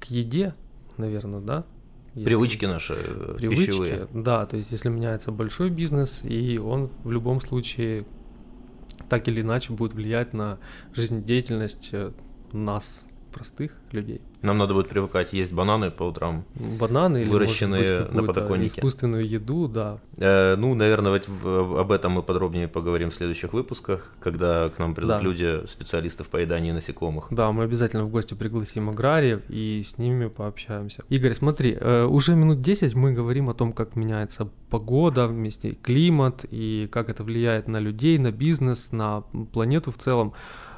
к 0.00 0.04
еде, 0.06 0.54
наверное, 0.96 1.40
да, 1.40 1.64
если 2.14 2.26
привычки 2.26 2.66
наши 2.66 2.94
э, 2.94 3.34
привычки, 3.38 3.66
пищевые. 3.66 4.08
Да, 4.12 4.44
то 4.44 4.56
есть 4.58 4.70
если 4.70 4.90
меняется 4.90 5.32
большой 5.32 5.70
бизнес, 5.70 6.22
и 6.24 6.58
он 6.58 6.90
в 7.04 7.10
любом 7.10 7.40
случае 7.40 8.04
так 9.08 9.28
или 9.28 9.40
иначе 9.40 9.72
будет 9.72 9.94
влиять 9.94 10.34
на 10.34 10.58
жизнедеятельность 10.92 11.90
э, 11.92 12.12
нас, 12.52 13.06
простых 13.32 13.72
людей. 13.92 14.20
Нам 14.42 14.58
надо 14.58 14.74
будет 14.74 14.88
привыкать 14.88 15.32
есть 15.32 15.52
бананы 15.52 15.90
по 15.90 16.04
утрам. 16.04 16.44
Бананы 16.54 17.24
выращенные 17.24 17.82
или, 17.82 18.02
быть, 18.02 18.12
на 18.12 18.22
подоконнике. 18.24 18.80
Искусственную 18.80 19.28
еду, 19.28 19.68
да. 19.68 19.98
Э, 20.16 20.56
ну, 20.56 20.74
наверное, 20.74 21.20
в, 21.26 21.80
об 21.80 21.92
этом 21.92 22.12
мы 22.12 22.22
подробнее 22.22 22.68
поговорим 22.68 23.10
в 23.10 23.14
следующих 23.14 23.52
выпусках, 23.52 24.12
когда 24.20 24.68
к 24.68 24.78
нам 24.78 24.94
придут 24.94 25.16
да. 25.16 25.20
люди, 25.20 25.66
специалисты 25.66 26.24
в 26.24 26.28
поедании 26.28 26.72
насекомых. 26.72 27.28
Да, 27.30 27.52
мы 27.52 27.64
обязательно 27.64 28.04
в 28.04 28.10
гости 28.10 28.34
пригласим 28.34 28.90
аграриев 28.90 29.42
и 29.48 29.82
с 29.82 29.98
ними 29.98 30.28
пообщаемся. 30.28 31.04
Игорь, 31.08 31.34
смотри, 31.34 31.76
э, 31.78 32.04
уже 32.04 32.34
минут 32.34 32.60
10 32.60 32.94
мы 32.94 33.12
говорим 33.12 33.48
о 33.48 33.54
том, 33.54 33.72
как 33.72 33.96
меняется 33.96 34.48
погода, 34.70 35.26
вместе 35.26 35.72
климат 35.74 36.44
и 36.50 36.88
как 36.90 37.08
это 37.08 37.24
влияет 37.24 37.68
на 37.68 37.78
людей, 37.78 38.18
на 38.18 38.32
бизнес, 38.32 38.92
на 38.92 39.22
планету 39.52 39.90
в 39.90 39.98
целом. 39.98 40.32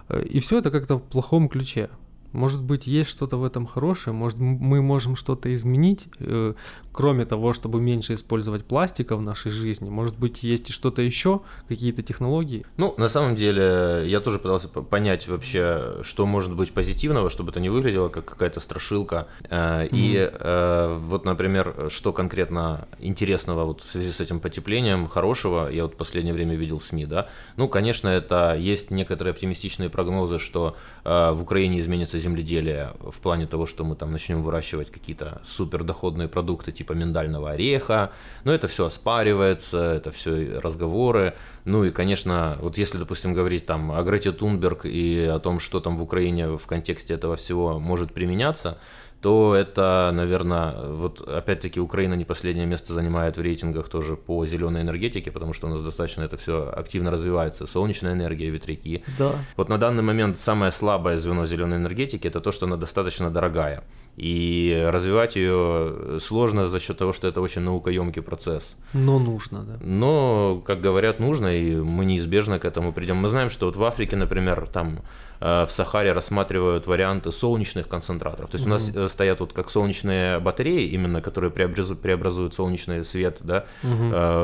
Э, 0.08 0.23
и 0.23 0.40
все 0.40 0.58
это 0.58 0.70
как-то 0.70 0.96
в 0.96 1.02
плохом 1.02 1.49
ключе. 1.49 1.88
Может 2.34 2.62
быть, 2.62 2.88
есть 2.88 3.10
что-то 3.10 3.36
в 3.36 3.44
этом 3.44 3.64
хорошее, 3.64 4.12
может, 4.12 4.38
мы 4.38 4.82
можем 4.82 5.14
что-то 5.14 5.54
изменить, 5.54 6.08
э, 6.18 6.54
кроме 6.92 7.24
того, 7.24 7.52
чтобы 7.52 7.80
меньше 7.80 8.14
использовать 8.14 8.64
пластика 8.64 9.16
в 9.16 9.22
нашей 9.22 9.52
жизни. 9.52 9.88
Может 9.88 10.18
быть, 10.18 10.42
есть 10.42 10.70
и 10.70 10.72
что-то 10.72 11.00
еще, 11.00 11.42
какие-то 11.68 12.02
технологии? 12.02 12.66
Ну, 12.76 12.92
на 12.98 13.08
самом 13.08 13.36
деле, 13.36 14.02
я 14.06 14.20
тоже 14.20 14.40
пытался 14.40 14.68
понять 14.68 15.28
вообще, 15.28 16.02
что 16.02 16.26
может 16.26 16.56
быть 16.56 16.72
позитивного, 16.72 17.30
чтобы 17.30 17.52
это 17.52 17.60
не 17.60 17.70
выглядело 17.70 18.08
как 18.08 18.24
какая-то 18.24 18.58
страшилка. 18.58 19.28
Mm-hmm. 19.48 19.88
И 19.92 20.30
э, 20.32 20.98
вот, 21.00 21.24
например, 21.24 21.86
что 21.88 22.12
конкретно 22.12 22.88
интересного 22.98 23.64
вот 23.64 23.82
в 23.82 23.90
связи 23.90 24.10
с 24.10 24.20
этим 24.20 24.40
потеплением, 24.40 25.06
хорошего, 25.06 25.70
я 25.70 25.84
вот 25.84 25.94
в 25.94 25.96
последнее 25.96 26.34
время 26.34 26.56
видел 26.56 26.80
в 26.80 26.84
СМИ, 26.84 27.06
да. 27.06 27.28
Ну, 27.56 27.68
конечно, 27.68 28.08
это 28.08 28.56
есть 28.58 28.90
некоторые 28.90 29.32
оптимистичные 29.32 29.88
прогнозы, 29.88 30.40
что 30.40 30.76
в 31.04 31.38
Украине 31.40 31.78
изменится 31.78 32.18
земледелия 32.25 32.93
в 33.00 33.21
плане 33.21 33.47
того, 33.47 33.66
что 33.66 33.85
мы 33.85 33.95
там 33.95 34.12
начнем 34.12 34.43
выращивать 34.43 34.90
какие-то 34.90 35.40
супердоходные 35.45 36.28
продукты 36.28 36.73
типа 36.73 36.93
миндального 36.95 37.52
ореха, 37.52 38.11
но 38.45 38.52
это 38.52 38.66
все 38.66 38.87
оспаривается, 38.87 39.95
это 39.95 40.11
все 40.11 40.59
разговоры. 40.59 41.35
Ну 41.64 41.85
и, 41.85 41.90
конечно, 41.90 42.59
вот 42.61 42.78
если, 42.78 42.99
допустим, 42.99 43.35
говорить 43.35 43.66
там 43.66 43.93
о 43.93 44.02
Грете 44.02 44.33
Тунберг 44.33 44.87
и 44.87 45.25
о 45.25 45.38
том, 45.38 45.61
что 45.61 45.81
там 45.81 45.97
в 45.97 46.02
Украине 46.02 46.49
в 46.57 46.66
контексте 46.66 47.14
этого 47.14 47.37
всего 47.37 47.78
может 47.78 48.12
применяться, 48.12 48.78
то 49.25 49.54
это, 49.54 50.12
наверное, 50.12 50.75
вот 50.87 51.23
опять-таки 51.23 51.81
Украина 51.81 52.12
не 52.12 52.26
последнее 52.26 52.66
место 52.66 52.93
занимает 52.93 53.38
в 53.38 53.40
рейтингах 53.40 53.88
тоже 53.88 54.16
по 54.16 54.45
зеленой 54.45 54.83
энергетике, 54.83 55.31
потому 55.31 55.54
что 55.54 55.66
у 55.66 55.71
нас 55.71 55.83
достаточно 55.83 56.25
это 56.25 56.37
все 56.37 56.71
активно 56.76 57.11
развивается. 57.11 57.66
Солнечная 57.66 58.12
энергия, 58.12 58.50
ветряки. 58.50 59.02
Да. 59.19 59.33
Вот 59.57 59.71
на 59.71 59.78
данный 59.78 60.02
момент 60.02 60.37
самое 60.37 60.71
слабое 60.73 61.16
звено 61.16 61.47
зеленой 61.47 61.78
энергетики 61.78 62.26
это 62.26 62.43
то, 62.43 62.52
что 62.52 62.66
она 62.66 62.76
достаточно 62.76 63.31
дорогая. 63.31 63.85
И 64.16 64.87
развивать 64.93 65.37
ее 65.37 66.19
сложно 66.21 66.69
за 66.69 66.78
счет 66.78 66.99
того, 66.99 67.14
что 67.14 67.26
это 67.26 67.40
очень 67.40 67.62
наукоемкий 67.62 68.21
процесс. 68.21 68.76
Но 68.93 69.19
нужно, 69.19 69.64
да. 69.64 69.78
Но, 69.81 70.62
как 70.66 70.83
говорят, 70.83 71.19
нужно, 71.19 71.47
и 71.47 71.76
мы 71.76 72.04
неизбежно 72.04 72.59
к 72.59 72.66
этому 72.66 72.93
придем. 72.93 73.16
Мы 73.16 73.31
знаем, 73.31 73.49
что 73.49 73.66
вот 73.66 73.76
в 73.76 73.85
Африке, 73.85 74.16
например, 74.16 74.66
там 74.66 74.99
в 75.44 75.68
Сахаре 75.68 76.12
рассматривают 76.12 76.86
варианты 76.86 77.30
солнечных 77.30 77.86
концентраторов. 77.86 78.50
То 78.50 78.54
есть 78.54 78.64
угу. 78.64 78.70
у 78.70 78.74
нас 78.74 78.90
э, 78.96 79.08
стоят 79.10 79.40
вот 79.40 79.52
как 79.52 79.68
солнечные 79.68 80.38
батареи, 80.38 80.88
именно 80.88 81.20
которые 81.20 81.50
преобразуют, 81.50 82.00
преобразуют 82.00 82.54
солнечный 82.54 83.04
свет 83.04 83.40
да, 83.42 83.66
угу. 83.82 83.92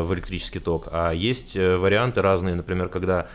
в 0.05 0.11
электрический 0.13 0.59
ток. 0.59 0.89
А 0.93 1.13
есть 1.13 1.57
варианты 1.57 2.21
разные, 2.21 2.55
например, 2.55 2.89
когда 2.89 3.29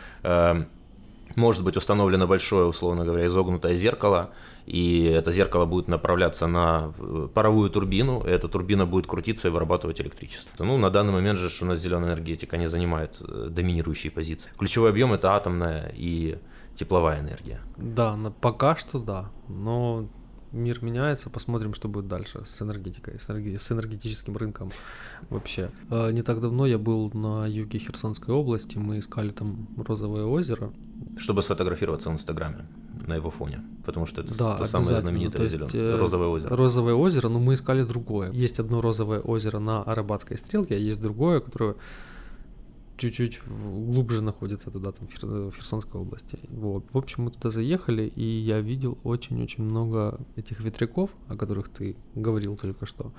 может 1.34 1.64
быть 1.64 1.76
установлено 1.76 2.28
большое, 2.28 2.66
условно 2.66 3.04
говоря, 3.04 3.26
изогнутое 3.26 3.74
зеркало, 3.74 4.30
и 4.64 5.04
это 5.04 5.32
зеркало 5.32 5.66
будет 5.66 5.88
направляться 5.88 6.46
на 6.46 6.92
паровую 7.34 7.68
турбину, 7.70 8.24
и 8.26 8.30
эта 8.30 8.48
турбина 8.48 8.86
будет 8.86 9.06
крутиться 9.06 9.48
и 9.48 9.50
вырабатывать 9.50 10.00
электричество. 10.00 10.64
Ну, 10.64 10.78
на 10.78 10.90
данный 10.90 11.12
момент 11.12 11.38
же 11.38 11.48
у 11.62 11.66
нас 11.66 11.80
зеленая 11.80 12.14
энергетика 12.14 12.56
не 12.56 12.68
занимает 12.68 13.20
доминирующие 13.20 14.10
позиции. 14.12 14.50
Ключевой 14.56 14.90
объем 14.90 15.12
это 15.12 15.34
атомная 15.34 15.92
и 15.96 16.38
тепловая 16.76 17.20
энергия. 17.20 17.60
Да, 17.76 18.16
пока 18.40 18.76
что 18.76 18.98
да, 18.98 19.30
но 19.48 20.08
мир 20.52 20.82
меняется, 20.82 21.30
посмотрим, 21.30 21.74
что 21.74 21.88
будет 21.88 22.08
дальше 22.08 22.44
с 22.44 22.62
энергетикой, 22.62 23.18
с, 23.18 23.28
энерги- 23.28 23.56
с 23.58 23.72
энергетическим 23.72 24.36
рынком 24.36 24.70
вообще. 25.28 25.70
А, 25.90 26.10
не 26.10 26.22
так 26.22 26.40
давно 26.40 26.66
я 26.66 26.78
был 26.78 27.10
на 27.12 27.46
юге 27.46 27.78
Херсонской 27.78 28.34
области, 28.34 28.78
мы 28.78 28.98
искали 28.98 29.30
там 29.30 29.68
розовое 29.76 30.24
озеро. 30.24 30.72
Чтобы 31.18 31.42
сфотографироваться 31.42 32.10
в 32.10 32.12
Инстаграме 32.12 32.66
на 33.06 33.14
его 33.14 33.30
фоне, 33.30 33.62
потому 33.84 34.06
что 34.06 34.22
это 34.22 34.36
да, 34.36 34.56
то 34.56 34.64
самое 34.64 34.98
знаменитое 34.98 35.46
есть, 35.46 35.74
э, 35.74 35.96
розовое 35.96 36.28
озеро. 36.28 36.56
Розовое 36.56 36.94
озеро, 36.94 37.28
но 37.28 37.38
мы 37.38 37.54
искали 37.54 37.82
другое. 37.84 38.32
Есть 38.32 38.60
одно 38.60 38.80
розовое 38.80 39.20
озеро 39.20 39.58
на 39.58 39.82
Арабатской 39.82 40.36
стрелке, 40.38 40.74
а 40.74 40.78
есть 40.78 41.00
другое, 41.00 41.40
которое 41.40 41.76
чуть-чуть 42.96 43.40
глубже 43.46 44.22
находится 44.22 44.70
туда, 44.70 44.92
там, 44.92 45.06
в 45.06 45.54
Херсонской 45.54 46.00
области. 46.00 46.38
Вот. 46.48 46.84
В 46.92 46.98
общем, 46.98 47.24
мы 47.24 47.30
туда 47.30 47.50
заехали, 47.50 48.06
и 48.06 48.24
я 48.24 48.60
видел 48.60 48.98
очень-очень 49.04 49.64
много 49.64 50.20
этих 50.36 50.60
ветряков, 50.60 51.10
о 51.28 51.36
которых 51.36 51.68
ты 51.68 51.96
говорил 52.14 52.56
только 52.56 52.86
что. 52.86 53.12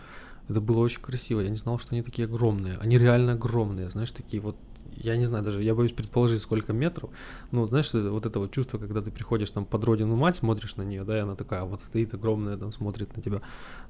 Это 0.48 0.62
было 0.62 0.80
очень 0.80 1.02
красиво. 1.02 1.42
Я 1.42 1.50
не 1.50 1.58
знал, 1.58 1.78
что 1.78 1.94
они 1.94 2.02
такие 2.02 2.26
огромные. 2.26 2.78
Они 2.78 2.98
реально 2.98 3.34
огромные, 3.34 3.90
знаешь, 3.90 4.12
такие 4.12 4.42
вот 4.42 4.56
я 4.96 5.18
не 5.18 5.26
знаю, 5.26 5.44
даже 5.44 5.64
я 5.64 5.76
боюсь 5.76 5.92
предположить, 5.92 6.42
сколько 6.42 6.74
метров. 6.74 7.10
Ну, 7.52 7.68
знаешь, 7.68 7.94
вот 7.94 8.26
это 8.26 8.40
вот 8.40 8.52
чувство, 8.52 8.78
когда 8.78 9.02
ты 9.02 9.12
приходишь 9.12 9.52
там 9.52 9.66
под 9.66 9.84
родину 9.84 10.16
мать, 10.16 10.36
смотришь 10.36 10.76
на 10.76 10.84
нее, 10.84 11.04
да, 11.04 11.18
и 11.18 11.22
она 11.22 11.36
такая 11.36 11.64
вот 11.64 11.82
стоит 11.82 12.14
огромная, 12.14 12.58
там 12.58 12.72
смотрит 12.72 13.16
на 13.16 13.22
тебя. 13.22 13.42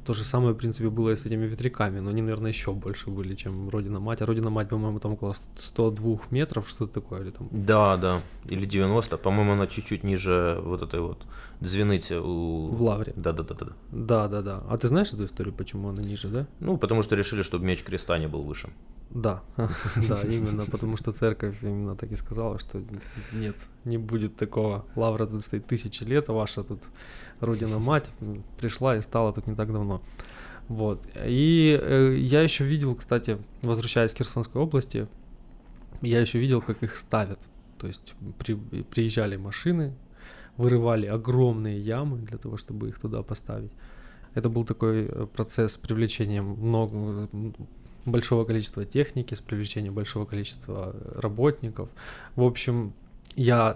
То 0.06 0.14
же 0.14 0.24
самое, 0.24 0.54
в 0.54 0.58
принципе, 0.58 0.90
было 0.90 1.12
и 1.12 1.16
с 1.16 1.26
этими 1.26 1.46
ветряками, 1.46 2.00
но 2.00 2.10
они, 2.10 2.22
наверное, 2.22 2.52
еще 2.52 2.72
больше 2.72 3.10
были, 3.10 3.36
чем 3.36 3.70
родина 3.70 4.00
мать. 4.00 4.22
А 4.22 4.26
родина 4.26 4.50
мать, 4.50 4.70
по-моему, 4.70 5.00
там 5.00 5.14
около 5.14 5.36
102 5.56 6.20
метров, 6.32 6.70
что-то 6.70 7.02
такое, 7.02 7.22
или 7.22 7.32
там. 7.32 7.50
Да, 7.52 7.98
да, 7.98 8.22
или 8.46 8.66
90, 8.66 9.18
по-моему, 9.18 9.54
она 9.54 9.68
чуть-чуть 9.68 10.04
ниже 10.04 10.60
вот 10.64 10.82
этой 10.82 11.00
вот 11.00 11.26
звеныти 11.62 12.14
у... 12.14 12.68
В 12.68 12.82
лавре. 12.82 13.14
Да, 13.16 13.34
да, 13.34 13.44
да, 13.44 13.56
да. 13.56 13.68
Да, 13.92 14.28
да, 14.28 14.42
да. 14.42 14.64
А 14.70 14.78
ты 14.78 14.88
знаешь 14.88 15.14
эту 15.14 15.26
историю, 15.26 15.54
почему 15.54 15.90
она 15.90 16.04
ниже, 16.04 16.28
да? 16.30 16.48
Ну, 16.60 16.78
потому 16.78 17.02
что 17.02 17.16
решили, 17.16 17.42
чтобы 17.42 17.66
меч 17.66 17.84
креста 17.84 18.18
не 18.18 18.28
был 18.28 18.44
выше. 18.44 18.70
Да, 19.10 19.42
да, 20.10 20.22
именно, 20.24 20.66
потому 20.66 20.98
что 20.98 21.14
церковь 21.14 21.58
именно 21.62 21.96
так 21.96 22.12
и 22.12 22.16
сказала, 22.16 22.60
что 22.60 22.84
нет, 23.32 23.56
не 23.86 23.98
будет 23.98 24.36
такого. 24.36 24.86
Лавра 24.96 25.26
тут 25.26 25.44
стоит 25.44 25.66
тысячи 25.66 26.04
лет, 26.04 26.30
а 26.30 26.34
ваша 26.34 26.64
тут 26.64 26.84
родина 27.40 27.80
мать 27.80 28.12
пришла 28.60 28.98
и 28.98 29.02
стала 29.02 29.34
тут 29.34 29.48
не 29.48 29.56
так 29.56 29.72
давно. 29.72 30.02
Вот. 30.68 31.08
И 31.26 31.80
э, 31.82 32.16
я 32.18 32.42
еще 32.42 32.66
видел, 32.66 32.96
кстати, 32.96 33.38
возвращаясь 33.62 34.14
к 34.14 34.18
Херсонской 34.18 34.62
области, 34.62 35.08
я 36.02 36.20
еще 36.20 36.40
видел, 36.40 36.62
как 36.62 36.84
их 36.84 36.98
ставят. 36.98 37.40
То 37.78 37.88
есть 37.88 38.16
при, 38.38 38.56
приезжали 38.56 39.38
машины, 39.38 39.94
вырывали 40.58 41.06
огромные 41.06 41.80
ямы 41.80 42.18
для 42.18 42.38
того, 42.38 42.58
чтобы 42.58 42.90
их 42.90 43.00
туда 43.00 43.24
поставить. 43.24 43.72
Это 44.34 44.50
был 44.50 44.66
такой 44.66 45.06
э, 45.06 45.28
процесс 45.34 45.78
привлечения 45.78 46.42
много, 46.42 47.30
большого 48.08 48.46
количества 48.46 48.86
техники, 48.86 49.34
с 49.34 49.42
привлечением 49.42 49.94
большого 49.94 50.26
количества 50.26 50.96
работников. 51.16 51.90
В 52.36 52.44
общем, 52.44 52.94
я, 53.38 53.76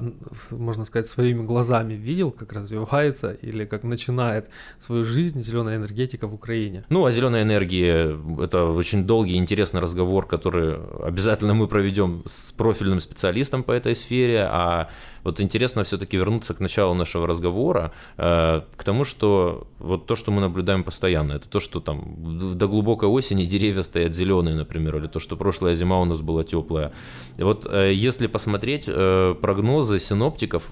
можно 0.50 0.86
сказать, 0.86 1.08
своими 1.08 1.46
глазами 1.46 1.94
видел, 1.94 2.32
как 2.32 2.52
развивается 2.52 3.32
или 3.32 3.66
как 3.66 3.84
начинает 3.84 4.50
свою 4.80 5.04
жизнь 5.04 5.42
зеленая 5.42 5.78
энергетика 5.78 6.28
в 6.28 6.34
Украине. 6.34 6.84
Ну, 6.90 7.06
о 7.06 7.12
зеленой 7.12 7.44
энергии 7.44 8.44
это 8.44 8.66
очень 8.66 9.06
долгий 9.06 9.36
интересный 9.36 9.80
разговор, 9.80 10.26
который 10.26 10.78
обязательно 11.04 11.54
мы 11.54 11.68
проведем 11.68 12.24
с 12.26 12.52
профильным 12.52 13.00
специалистом 13.00 13.64
по 13.64 13.72
этой 13.72 13.96
сфере, 13.96 14.48
а 14.50 14.90
вот 15.24 15.40
интересно 15.40 15.84
все-таки 15.84 16.18
вернуться 16.18 16.54
к 16.54 16.60
началу 16.60 16.96
нашего 16.96 17.28
разговора, 17.28 17.92
э, 18.18 18.62
к 18.76 18.84
тому, 18.84 19.04
что 19.04 19.68
вот 19.80 20.08
то, 20.08 20.16
что 20.16 20.32
мы 20.32 20.42
наблюдаем 20.42 20.84
постоянно, 20.84 21.34
это 21.34 21.48
то, 21.48 21.60
что 21.60 21.80
там 21.80 22.58
до 22.58 22.68
глубокой 22.68 23.10
осени 23.10 23.46
деревья 23.46 23.84
стоят 23.84 24.16
зеленые, 24.16 24.56
например, 24.56 24.98
или 24.98 25.08
то, 25.08 25.20
что 25.20 25.38
прошлая 25.38 25.76
зима 25.76 26.00
у 26.02 26.06
нас 26.06 26.22
была 26.22 26.44
теплая. 26.44 26.92
И 27.38 27.44
вот 27.44 27.68
э, 27.70 27.94
если 27.94 28.28
посмотреть 28.28 28.86
э, 28.88 29.36
прогнозы 29.52 30.00
синоптиков, 30.00 30.72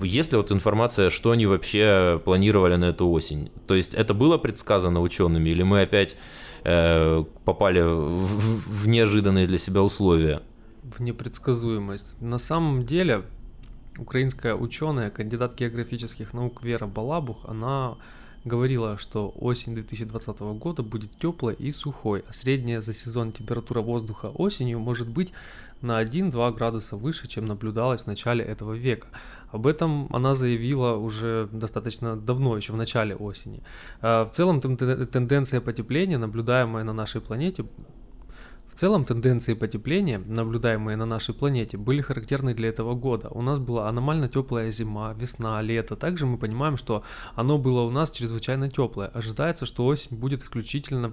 есть 0.00 0.30
ли 0.30 0.38
вот 0.38 0.52
информация, 0.52 1.10
что 1.10 1.32
они 1.32 1.46
вообще 1.46 2.20
планировали 2.24 2.76
на 2.76 2.86
эту 2.86 3.08
осень? 3.08 3.50
То 3.66 3.74
есть 3.74 3.92
это 3.94 4.14
было 4.14 4.38
предсказано 4.38 5.00
учеными, 5.00 5.50
или 5.50 5.64
мы 5.64 5.82
опять 5.82 6.16
э, 6.62 7.24
попали 7.44 7.80
в, 7.82 8.82
в 8.82 8.86
неожиданные 8.86 9.48
для 9.48 9.58
себя 9.58 9.82
условия? 9.82 10.42
В 10.84 11.02
непредсказуемость. 11.02 12.22
На 12.22 12.38
самом 12.38 12.84
деле 12.84 13.24
украинская 13.98 14.54
ученая, 14.54 15.10
кандидат 15.10 15.58
географических 15.58 16.32
наук 16.32 16.62
Вера 16.62 16.86
Балабух, 16.86 17.38
она 17.48 17.96
говорила, 18.44 18.96
что 18.96 19.32
осень 19.36 19.74
2020 19.74 20.40
года 20.40 20.82
будет 20.82 21.16
теплой 21.18 21.54
и 21.54 21.72
сухой, 21.72 22.24
а 22.26 22.32
средняя 22.32 22.80
за 22.80 22.92
сезон 22.92 23.32
температура 23.32 23.80
воздуха 23.80 24.26
осенью 24.26 24.78
может 24.78 25.08
быть 25.08 25.32
на 25.82 26.02
1-2 26.02 26.54
градуса 26.54 26.96
выше, 26.96 27.26
чем 27.26 27.46
наблюдалось 27.46 28.02
в 28.02 28.06
начале 28.06 28.44
этого 28.44 28.74
века. 28.74 29.08
Об 29.50 29.66
этом 29.66 30.08
она 30.14 30.34
заявила 30.34 30.96
уже 30.96 31.48
достаточно 31.52 32.16
давно, 32.16 32.56
еще 32.56 32.72
в 32.72 32.76
начале 32.76 33.16
осени. 33.16 33.62
А, 34.00 34.24
в 34.24 34.30
целом 34.30 34.60
тенденция 34.60 35.60
потепления, 35.60 36.18
наблюдаемая 36.18 36.84
на 36.84 36.92
нашей 36.92 37.20
планете, 37.20 37.64
целом 38.80 39.04
тенденции 39.04 39.52
потепления, 39.52 40.18
наблюдаемые 40.18 40.96
на 40.96 41.04
нашей 41.04 41.34
планете, 41.34 41.76
были 41.76 42.00
характерны 42.00 42.54
для 42.54 42.70
этого 42.70 42.94
года. 42.94 43.28
У 43.28 43.42
нас 43.42 43.58
была 43.58 43.90
аномально 43.90 44.26
теплая 44.26 44.70
зима, 44.70 45.12
весна, 45.12 45.60
лето. 45.60 45.96
Также 45.96 46.24
мы 46.24 46.38
понимаем, 46.38 46.78
что 46.78 47.04
оно 47.34 47.58
было 47.58 47.82
у 47.82 47.90
нас 47.90 48.10
чрезвычайно 48.10 48.70
теплое. 48.70 49.08
Ожидается, 49.08 49.66
что 49.66 49.84
осень 49.84 50.16
будет 50.16 50.42
исключительно 50.42 51.12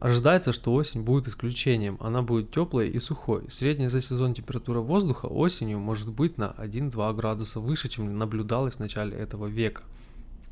Ожидается, 0.00 0.52
что 0.52 0.72
осень 0.72 1.02
будет 1.02 1.28
исключением. 1.28 1.98
Она 2.00 2.22
будет 2.22 2.50
теплой 2.50 2.88
и 2.88 2.98
сухой. 2.98 3.44
Средняя 3.50 3.90
за 3.90 4.00
сезон 4.00 4.32
температура 4.34 4.80
воздуха 4.80 5.26
осенью 5.26 5.78
может 5.78 6.10
быть 6.10 6.38
на 6.38 6.54
1-2 6.58 7.14
градуса 7.14 7.60
выше, 7.60 7.88
чем 7.88 8.18
наблюдалось 8.18 8.76
в 8.76 8.80
начале 8.80 9.16
этого 9.16 9.46
века. 9.46 9.82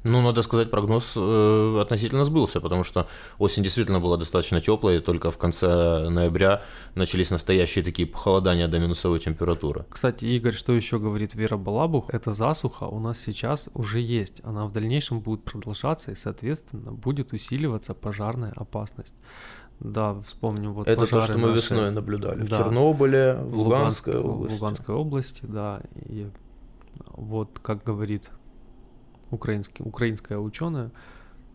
Ну, 0.05 0.21
надо 0.21 0.43
сказать, 0.43 0.71
прогноз 0.71 1.13
э, 1.17 1.79
относительно 1.81 2.25
сбылся, 2.25 2.61
потому 2.61 2.83
что 2.83 3.07
осень 3.39 3.63
действительно 3.63 4.01
была 4.01 4.17
достаточно 4.17 4.61
теплой, 4.61 4.97
и 4.97 5.01
только 5.01 5.31
в 5.31 5.39
конце 5.39 6.09
ноября 6.09 6.63
начались 6.97 7.31
настоящие 7.31 7.85
такие 7.85 8.09
похолодания 8.09 8.67
до 8.67 8.81
минусовой 8.81 9.21
температуры. 9.21 9.85
Кстати, 9.89 10.25
Игорь, 10.25 10.55
что 10.55 10.73
еще 10.73 10.99
говорит 10.99 11.35
Вера 11.35 11.57
Балабух? 11.57 12.11
Эта 12.11 12.33
засуха 12.33 12.85
у 12.85 12.99
нас 12.99 13.21
сейчас 13.21 13.69
уже 13.75 14.01
есть, 14.01 14.41
она 14.43 14.67
в 14.67 14.73
дальнейшем 14.73 15.21
будет 15.21 15.45
продолжаться, 15.45 16.11
и, 16.11 16.17
соответственно, 16.17 16.91
будет 16.93 17.33
усиливаться 17.33 17.95
пожарная 17.95 18.53
опасность. 18.57 19.15
Да, 19.79 20.21
вспомним 20.27 20.75
вот 20.75 20.89
Это 20.89 21.07
то, 21.07 21.21
что 21.23 21.39
мы 21.39 21.49
наши... 21.49 21.55
весной 21.55 21.91
наблюдали 21.91 22.43
да. 22.43 22.45
в 22.45 22.59
Чернобыле, 22.59 23.35
в 23.35 23.57
Луганской 23.57 24.17
Луганск, 24.17 24.35
области. 24.35 24.57
В 24.57 24.61
Луганской 24.61 24.95
области, 24.95 25.47
да. 25.47 25.81
И 26.07 26.27
вот, 27.07 27.59
как 27.61 27.83
говорит 27.85 28.31
украинский, 29.33 29.83
украинская 29.85 30.39
ученая, 30.39 30.91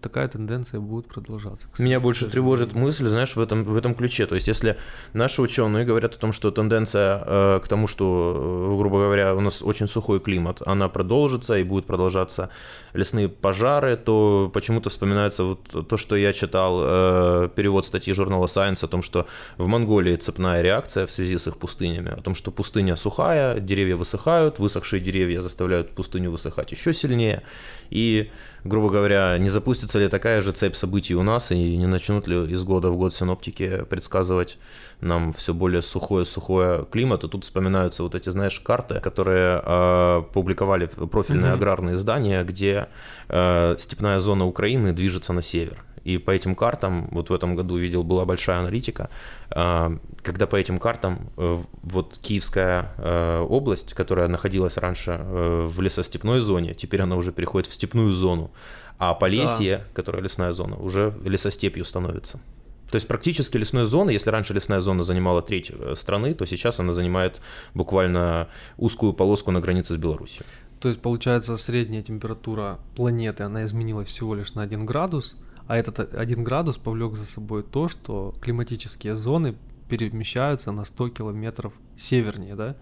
такая 0.01 0.27
тенденция 0.27 0.79
будет 0.79 1.07
продолжаться. 1.07 1.67
Меня 1.79 1.99
больше 1.99 2.29
тревожит 2.29 2.73
мысль, 2.73 3.07
знаешь, 3.07 3.35
в 3.35 3.39
этом, 3.39 3.63
в 3.63 3.75
этом 3.75 3.95
ключе. 3.95 4.25
То 4.25 4.35
есть, 4.35 4.47
если 4.47 4.77
наши 5.13 5.41
ученые 5.41 5.85
говорят 5.85 6.15
о 6.15 6.17
том, 6.17 6.33
что 6.33 6.51
тенденция 6.51 7.23
э, 7.25 7.59
к 7.63 7.67
тому, 7.67 7.87
что, 7.87 8.69
э, 8.71 8.77
грубо 8.77 8.99
говоря, 8.99 9.35
у 9.35 9.41
нас 9.41 9.61
очень 9.61 9.87
сухой 9.87 10.19
климат, 10.19 10.61
она 10.65 10.89
продолжится 10.89 11.57
и 11.57 11.63
будет 11.63 11.85
продолжаться 11.85 12.49
лесные 12.93 13.29
пожары, 13.29 13.97
то 13.97 14.49
почему-то 14.53 14.89
вспоминается 14.89 15.43
вот 15.43 15.87
то, 15.87 15.97
что 15.97 16.15
я 16.15 16.33
читал, 16.33 16.79
э, 16.81 17.49
перевод 17.55 17.85
статьи 17.85 18.13
журнала 18.13 18.45
Science 18.45 18.85
о 18.85 18.87
том, 18.87 19.01
что 19.01 19.27
в 19.57 19.67
Монголии 19.67 20.15
цепная 20.15 20.61
реакция 20.61 21.05
в 21.05 21.11
связи 21.11 21.37
с 21.37 21.47
их 21.47 21.57
пустынями, 21.57 22.11
о 22.11 22.21
том, 22.21 22.35
что 22.35 22.51
пустыня 22.51 22.95
сухая, 22.95 23.59
деревья 23.59 23.95
высыхают, 23.95 24.59
высохшие 24.59 24.99
деревья 24.99 25.41
заставляют 25.41 25.91
пустыню 25.91 26.31
высыхать 26.31 26.71
еще 26.71 26.93
сильнее, 26.93 27.43
и 27.89 28.31
грубо 28.63 28.89
говоря, 28.89 29.37
не 29.37 29.49
запустится 29.49 29.99
ли 29.99 30.07
такая 30.07 30.41
же 30.41 30.51
цепь 30.51 30.75
событий 30.75 31.15
у 31.15 31.23
нас, 31.23 31.51
и 31.51 31.77
не 31.77 31.87
начнут 31.87 32.27
ли 32.27 32.51
из 32.51 32.63
года 32.63 32.89
в 32.89 32.97
год 32.97 33.13
синоптики 33.13 33.83
предсказывать 33.89 34.57
нам 35.01 35.33
все 35.33 35.53
более 35.53 35.81
сухое-сухое 35.81 36.85
климат. 36.91 37.23
И 37.23 37.27
тут 37.27 37.43
вспоминаются 37.43 38.03
вот 38.03 38.15
эти, 38.15 38.29
знаешь, 38.29 38.59
карты, 38.59 38.99
которые 38.99 39.61
э, 39.63 40.23
публиковали 40.33 40.87
профильные 40.87 41.51
угу. 41.51 41.57
аграрные 41.57 41.95
издания, 41.95 42.43
где 42.43 42.87
э, 43.29 43.75
степная 43.77 44.19
зона 44.19 44.45
Украины 44.45 44.93
движется 44.93 45.33
на 45.33 45.41
север. 45.41 45.83
И 46.07 46.17
по 46.17 46.31
этим 46.31 46.55
картам, 46.55 47.09
вот 47.11 47.29
в 47.29 47.33
этом 47.33 47.57
году 47.57 47.75
видел, 47.75 48.01
была 48.01 48.23
большая 48.23 48.59
аналитика, 48.59 49.09
а, 49.49 49.97
когда 50.23 50.47
по 50.47 50.55
этим 50.55 50.79
картам 50.79 51.29
э, 51.35 51.57
вот 51.83 52.17
Киевская 52.21 52.93
э, 52.97 53.39
область, 53.41 53.93
которая 53.93 54.29
находилась 54.29 54.77
раньше 54.77 55.19
э, 55.19 55.67
в 55.69 55.81
лесостепной 55.81 56.39
зоне, 56.39 56.73
теперь 56.73 57.01
она 57.01 57.17
уже 57.17 57.33
переходит 57.33 57.69
в 57.69 57.73
степную 57.73 58.13
зону, 58.13 58.51
а 58.97 59.13
Полесье, 59.15 59.79
да. 59.79 59.83
которая 59.93 60.23
лесная 60.23 60.53
зона, 60.53 60.77
уже 60.77 61.13
лесостепью 61.25 61.83
становится. 61.83 62.39
То 62.89 62.95
есть 62.95 63.07
практически 63.07 63.57
лесная 63.57 63.85
зона, 63.85 64.11
если 64.11 64.29
раньше 64.29 64.53
лесная 64.53 64.79
зона 64.79 65.03
занимала 65.03 65.41
треть 65.41 65.71
страны, 65.95 66.33
то 66.33 66.45
сейчас 66.45 66.79
она 66.79 66.93
занимает 66.93 67.41
буквально 67.73 68.47
узкую 68.77 69.13
полоску 69.13 69.51
на 69.51 69.59
границе 69.59 69.93
с 69.93 69.97
Беларусью. 69.97 70.45
То 70.79 70.89
есть 70.89 71.01
получается 71.01 71.57
средняя 71.57 72.03
температура 72.03 72.79
планеты, 72.95 73.43
она 73.43 73.65
изменилась 73.65 74.07
всего 74.07 74.35
лишь 74.35 74.53
на 74.53 74.61
1 74.61 74.85
градус, 74.85 75.35
а 75.67 75.75
этот 75.77 76.13
один 76.13 76.43
градус 76.43 76.77
повлек 76.77 77.15
за 77.15 77.25
собой 77.25 77.63
то, 77.63 77.87
что 77.87 78.33
климатические 78.41 79.15
зоны 79.15 79.55
перемещаются 79.89 80.71
на 80.71 80.85
100 80.85 81.09
километров 81.09 81.73
севернее, 81.97 82.55
да? 82.55 82.75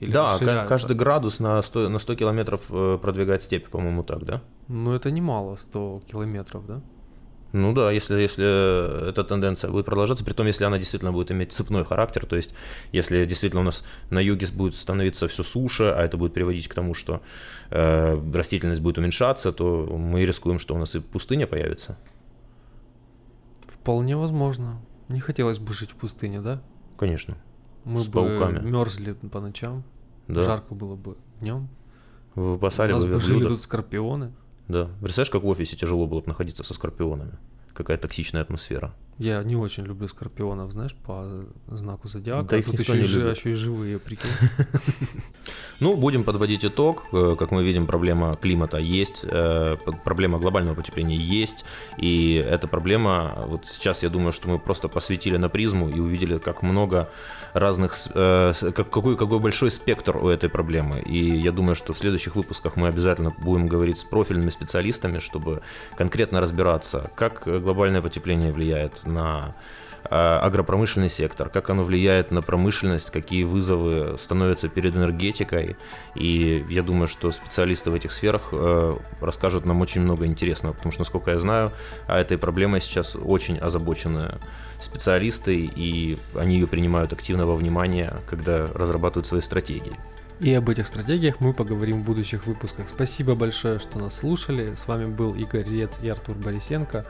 Или 0.00 0.12
да, 0.12 0.36
каждый 0.66 0.96
градус 0.96 1.38
на 1.38 1.62
100, 1.62 1.88
на 1.88 1.98
100 1.98 2.14
километров 2.16 2.62
э, 2.70 2.98
продвигает 3.00 3.42
степь, 3.42 3.68
по-моему, 3.68 4.02
так, 4.02 4.24
да? 4.24 4.42
Ну, 4.66 4.92
это 4.94 5.10
немало, 5.10 5.56
100 5.56 6.02
километров, 6.10 6.66
да? 6.66 6.82
Ну 7.52 7.74
да, 7.74 7.90
если, 7.90 8.20
если 8.20 9.08
эта 9.10 9.24
тенденция 9.24 9.70
будет 9.70 9.84
продолжаться, 9.84 10.24
при 10.24 10.32
том, 10.32 10.46
если 10.46 10.64
она 10.64 10.78
действительно 10.78 11.12
будет 11.12 11.30
иметь 11.30 11.52
цепной 11.52 11.84
характер, 11.84 12.24
то 12.24 12.34
есть 12.34 12.54
если 12.92 13.26
действительно 13.26 13.60
у 13.60 13.64
нас 13.64 13.84
на 14.10 14.20
юге 14.20 14.46
будет 14.54 14.74
становиться 14.74 15.28
все 15.28 15.42
суше, 15.42 15.84
а 15.84 16.02
это 16.02 16.16
будет 16.16 16.32
приводить 16.32 16.68
к 16.68 16.74
тому, 16.74 16.94
что 16.94 17.20
э, 17.70 18.18
растительность 18.34 18.80
будет 18.80 18.96
уменьшаться, 18.96 19.52
то 19.52 19.86
мы 19.86 20.24
рискуем, 20.24 20.58
что 20.58 20.74
у 20.74 20.78
нас 20.78 20.94
и 20.94 21.00
пустыня 21.00 21.46
появится. 21.46 21.98
Вполне 23.66 24.16
возможно. 24.16 24.80
Не 25.08 25.20
хотелось 25.20 25.58
бы 25.58 25.74
жить 25.74 25.90
в 25.90 25.96
пустыне, 25.96 26.40
да? 26.40 26.62
Конечно. 26.96 27.36
Мы 27.84 28.00
С 28.00 28.06
бы 28.06 28.12
пауками. 28.12 28.60
мерзли 28.66 29.12
по 29.12 29.40
ночам. 29.40 29.84
Да. 30.28 30.42
Жарко 30.42 30.74
было 30.74 30.94
бы 30.94 31.16
днем. 31.40 31.68
Вы 32.34 32.58
нас 32.60 33.04
бы 33.04 33.20
жили 33.20 33.46
тут 33.46 33.60
скорпионы. 33.60 34.32
Да. 34.68 34.90
Представляешь, 35.00 35.30
как 35.30 35.42
в 35.42 35.48
офисе 35.48 35.76
тяжело 35.76 36.06
было 36.06 36.20
бы 36.20 36.28
находиться 36.28 36.62
со 36.64 36.74
скорпионами? 36.74 37.38
Какая 37.74 37.96
токсичная 37.96 38.42
атмосфера. 38.42 38.94
Я 39.18 39.42
не 39.42 39.56
очень 39.56 39.84
люблю 39.84 40.08
скорпионов, 40.08 40.72
знаешь, 40.72 40.94
по 40.94 41.44
знаку 41.68 42.08
зодиака. 42.08 42.48
Да, 42.48 42.56
их 42.56 42.66
тут 42.66 42.80
еще, 42.80 42.96
и, 42.96 43.00
еще 43.00 43.50
и 43.50 43.54
живые, 43.54 43.98
прикинь. 43.98 44.30
Ну, 45.80 45.96
будем 45.96 46.22
подводить 46.22 46.64
итог. 46.64 47.06
Э, 47.12 47.34
как 47.36 47.50
мы 47.50 47.64
видим, 47.64 47.88
проблема 47.88 48.36
климата 48.36 48.78
есть, 48.78 49.24
э, 49.24 49.76
проблема 50.04 50.38
глобального 50.38 50.76
потепления 50.76 51.16
есть, 51.16 51.64
и 51.96 52.34
эта 52.34 52.68
проблема, 52.68 53.44
вот 53.48 53.66
сейчас 53.66 54.04
я 54.04 54.08
думаю, 54.08 54.30
что 54.30 54.48
мы 54.48 54.60
просто 54.60 54.86
посветили 54.86 55.36
на 55.38 55.48
призму 55.48 55.88
и 55.88 55.98
увидели, 55.98 56.38
как 56.38 56.62
много 56.62 57.08
разных, 57.52 57.94
э, 58.14 58.52
как, 58.60 58.90
какой, 58.90 59.16
какой 59.16 59.40
большой 59.40 59.72
спектр 59.72 60.16
у 60.16 60.28
этой 60.28 60.48
проблемы. 60.48 61.00
И 61.00 61.18
я 61.18 61.50
думаю, 61.50 61.74
что 61.74 61.92
в 61.92 61.98
следующих 61.98 62.36
выпусках 62.36 62.76
мы 62.76 62.86
обязательно 62.86 63.32
будем 63.42 63.66
говорить 63.66 63.98
с 63.98 64.04
профильными 64.04 64.50
специалистами, 64.50 65.18
чтобы 65.18 65.62
конкретно 65.96 66.40
разбираться, 66.40 67.10
как 67.16 67.42
глобальное 67.44 68.02
потепление 68.02 68.52
влияет 68.52 69.01
на 69.06 69.54
а, 70.04 70.40
агропромышленный 70.40 71.08
сектор, 71.08 71.48
как 71.48 71.70
оно 71.70 71.84
влияет 71.84 72.30
на 72.30 72.42
промышленность, 72.42 73.10
какие 73.10 73.44
вызовы 73.44 74.18
становятся 74.18 74.68
перед 74.68 74.96
энергетикой. 74.96 75.76
И 76.14 76.64
я 76.68 76.82
думаю, 76.82 77.06
что 77.06 77.30
специалисты 77.30 77.90
в 77.90 77.94
этих 77.94 78.12
сферах 78.12 78.48
э, 78.52 78.92
расскажут 79.20 79.64
нам 79.64 79.80
очень 79.80 80.00
много 80.00 80.26
интересного, 80.26 80.74
потому 80.74 80.92
что, 80.92 81.02
насколько 81.02 81.30
я 81.30 81.38
знаю, 81.38 81.72
а 82.08 82.18
этой 82.18 82.36
проблемой 82.36 82.80
сейчас 82.80 83.16
очень 83.16 83.58
озабочены 83.58 84.38
специалисты, 84.80 85.56
и 85.56 86.18
они 86.36 86.56
ее 86.56 86.66
принимают 86.66 87.12
активно 87.12 87.46
во 87.46 87.54
внимание, 87.54 88.12
когда 88.28 88.66
разрабатывают 88.66 89.26
свои 89.26 89.40
стратегии. 89.40 89.96
И 90.40 90.52
об 90.54 90.68
этих 90.68 90.88
стратегиях 90.88 91.36
мы 91.38 91.54
поговорим 91.54 92.02
в 92.02 92.04
будущих 92.04 92.46
выпусках. 92.46 92.88
Спасибо 92.88 93.36
большое, 93.36 93.78
что 93.78 94.00
нас 94.00 94.18
слушали. 94.18 94.74
С 94.74 94.88
вами 94.88 95.04
был 95.04 95.34
Игорь 95.36 95.68
Рец 95.68 96.00
и 96.02 96.08
Артур 96.08 96.34
Борисенко. 96.34 97.06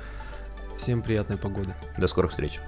Всем 0.82 1.00
приятной 1.00 1.38
погоды. 1.38 1.76
До 1.96 2.08
скорых 2.08 2.32
встреч. 2.32 2.58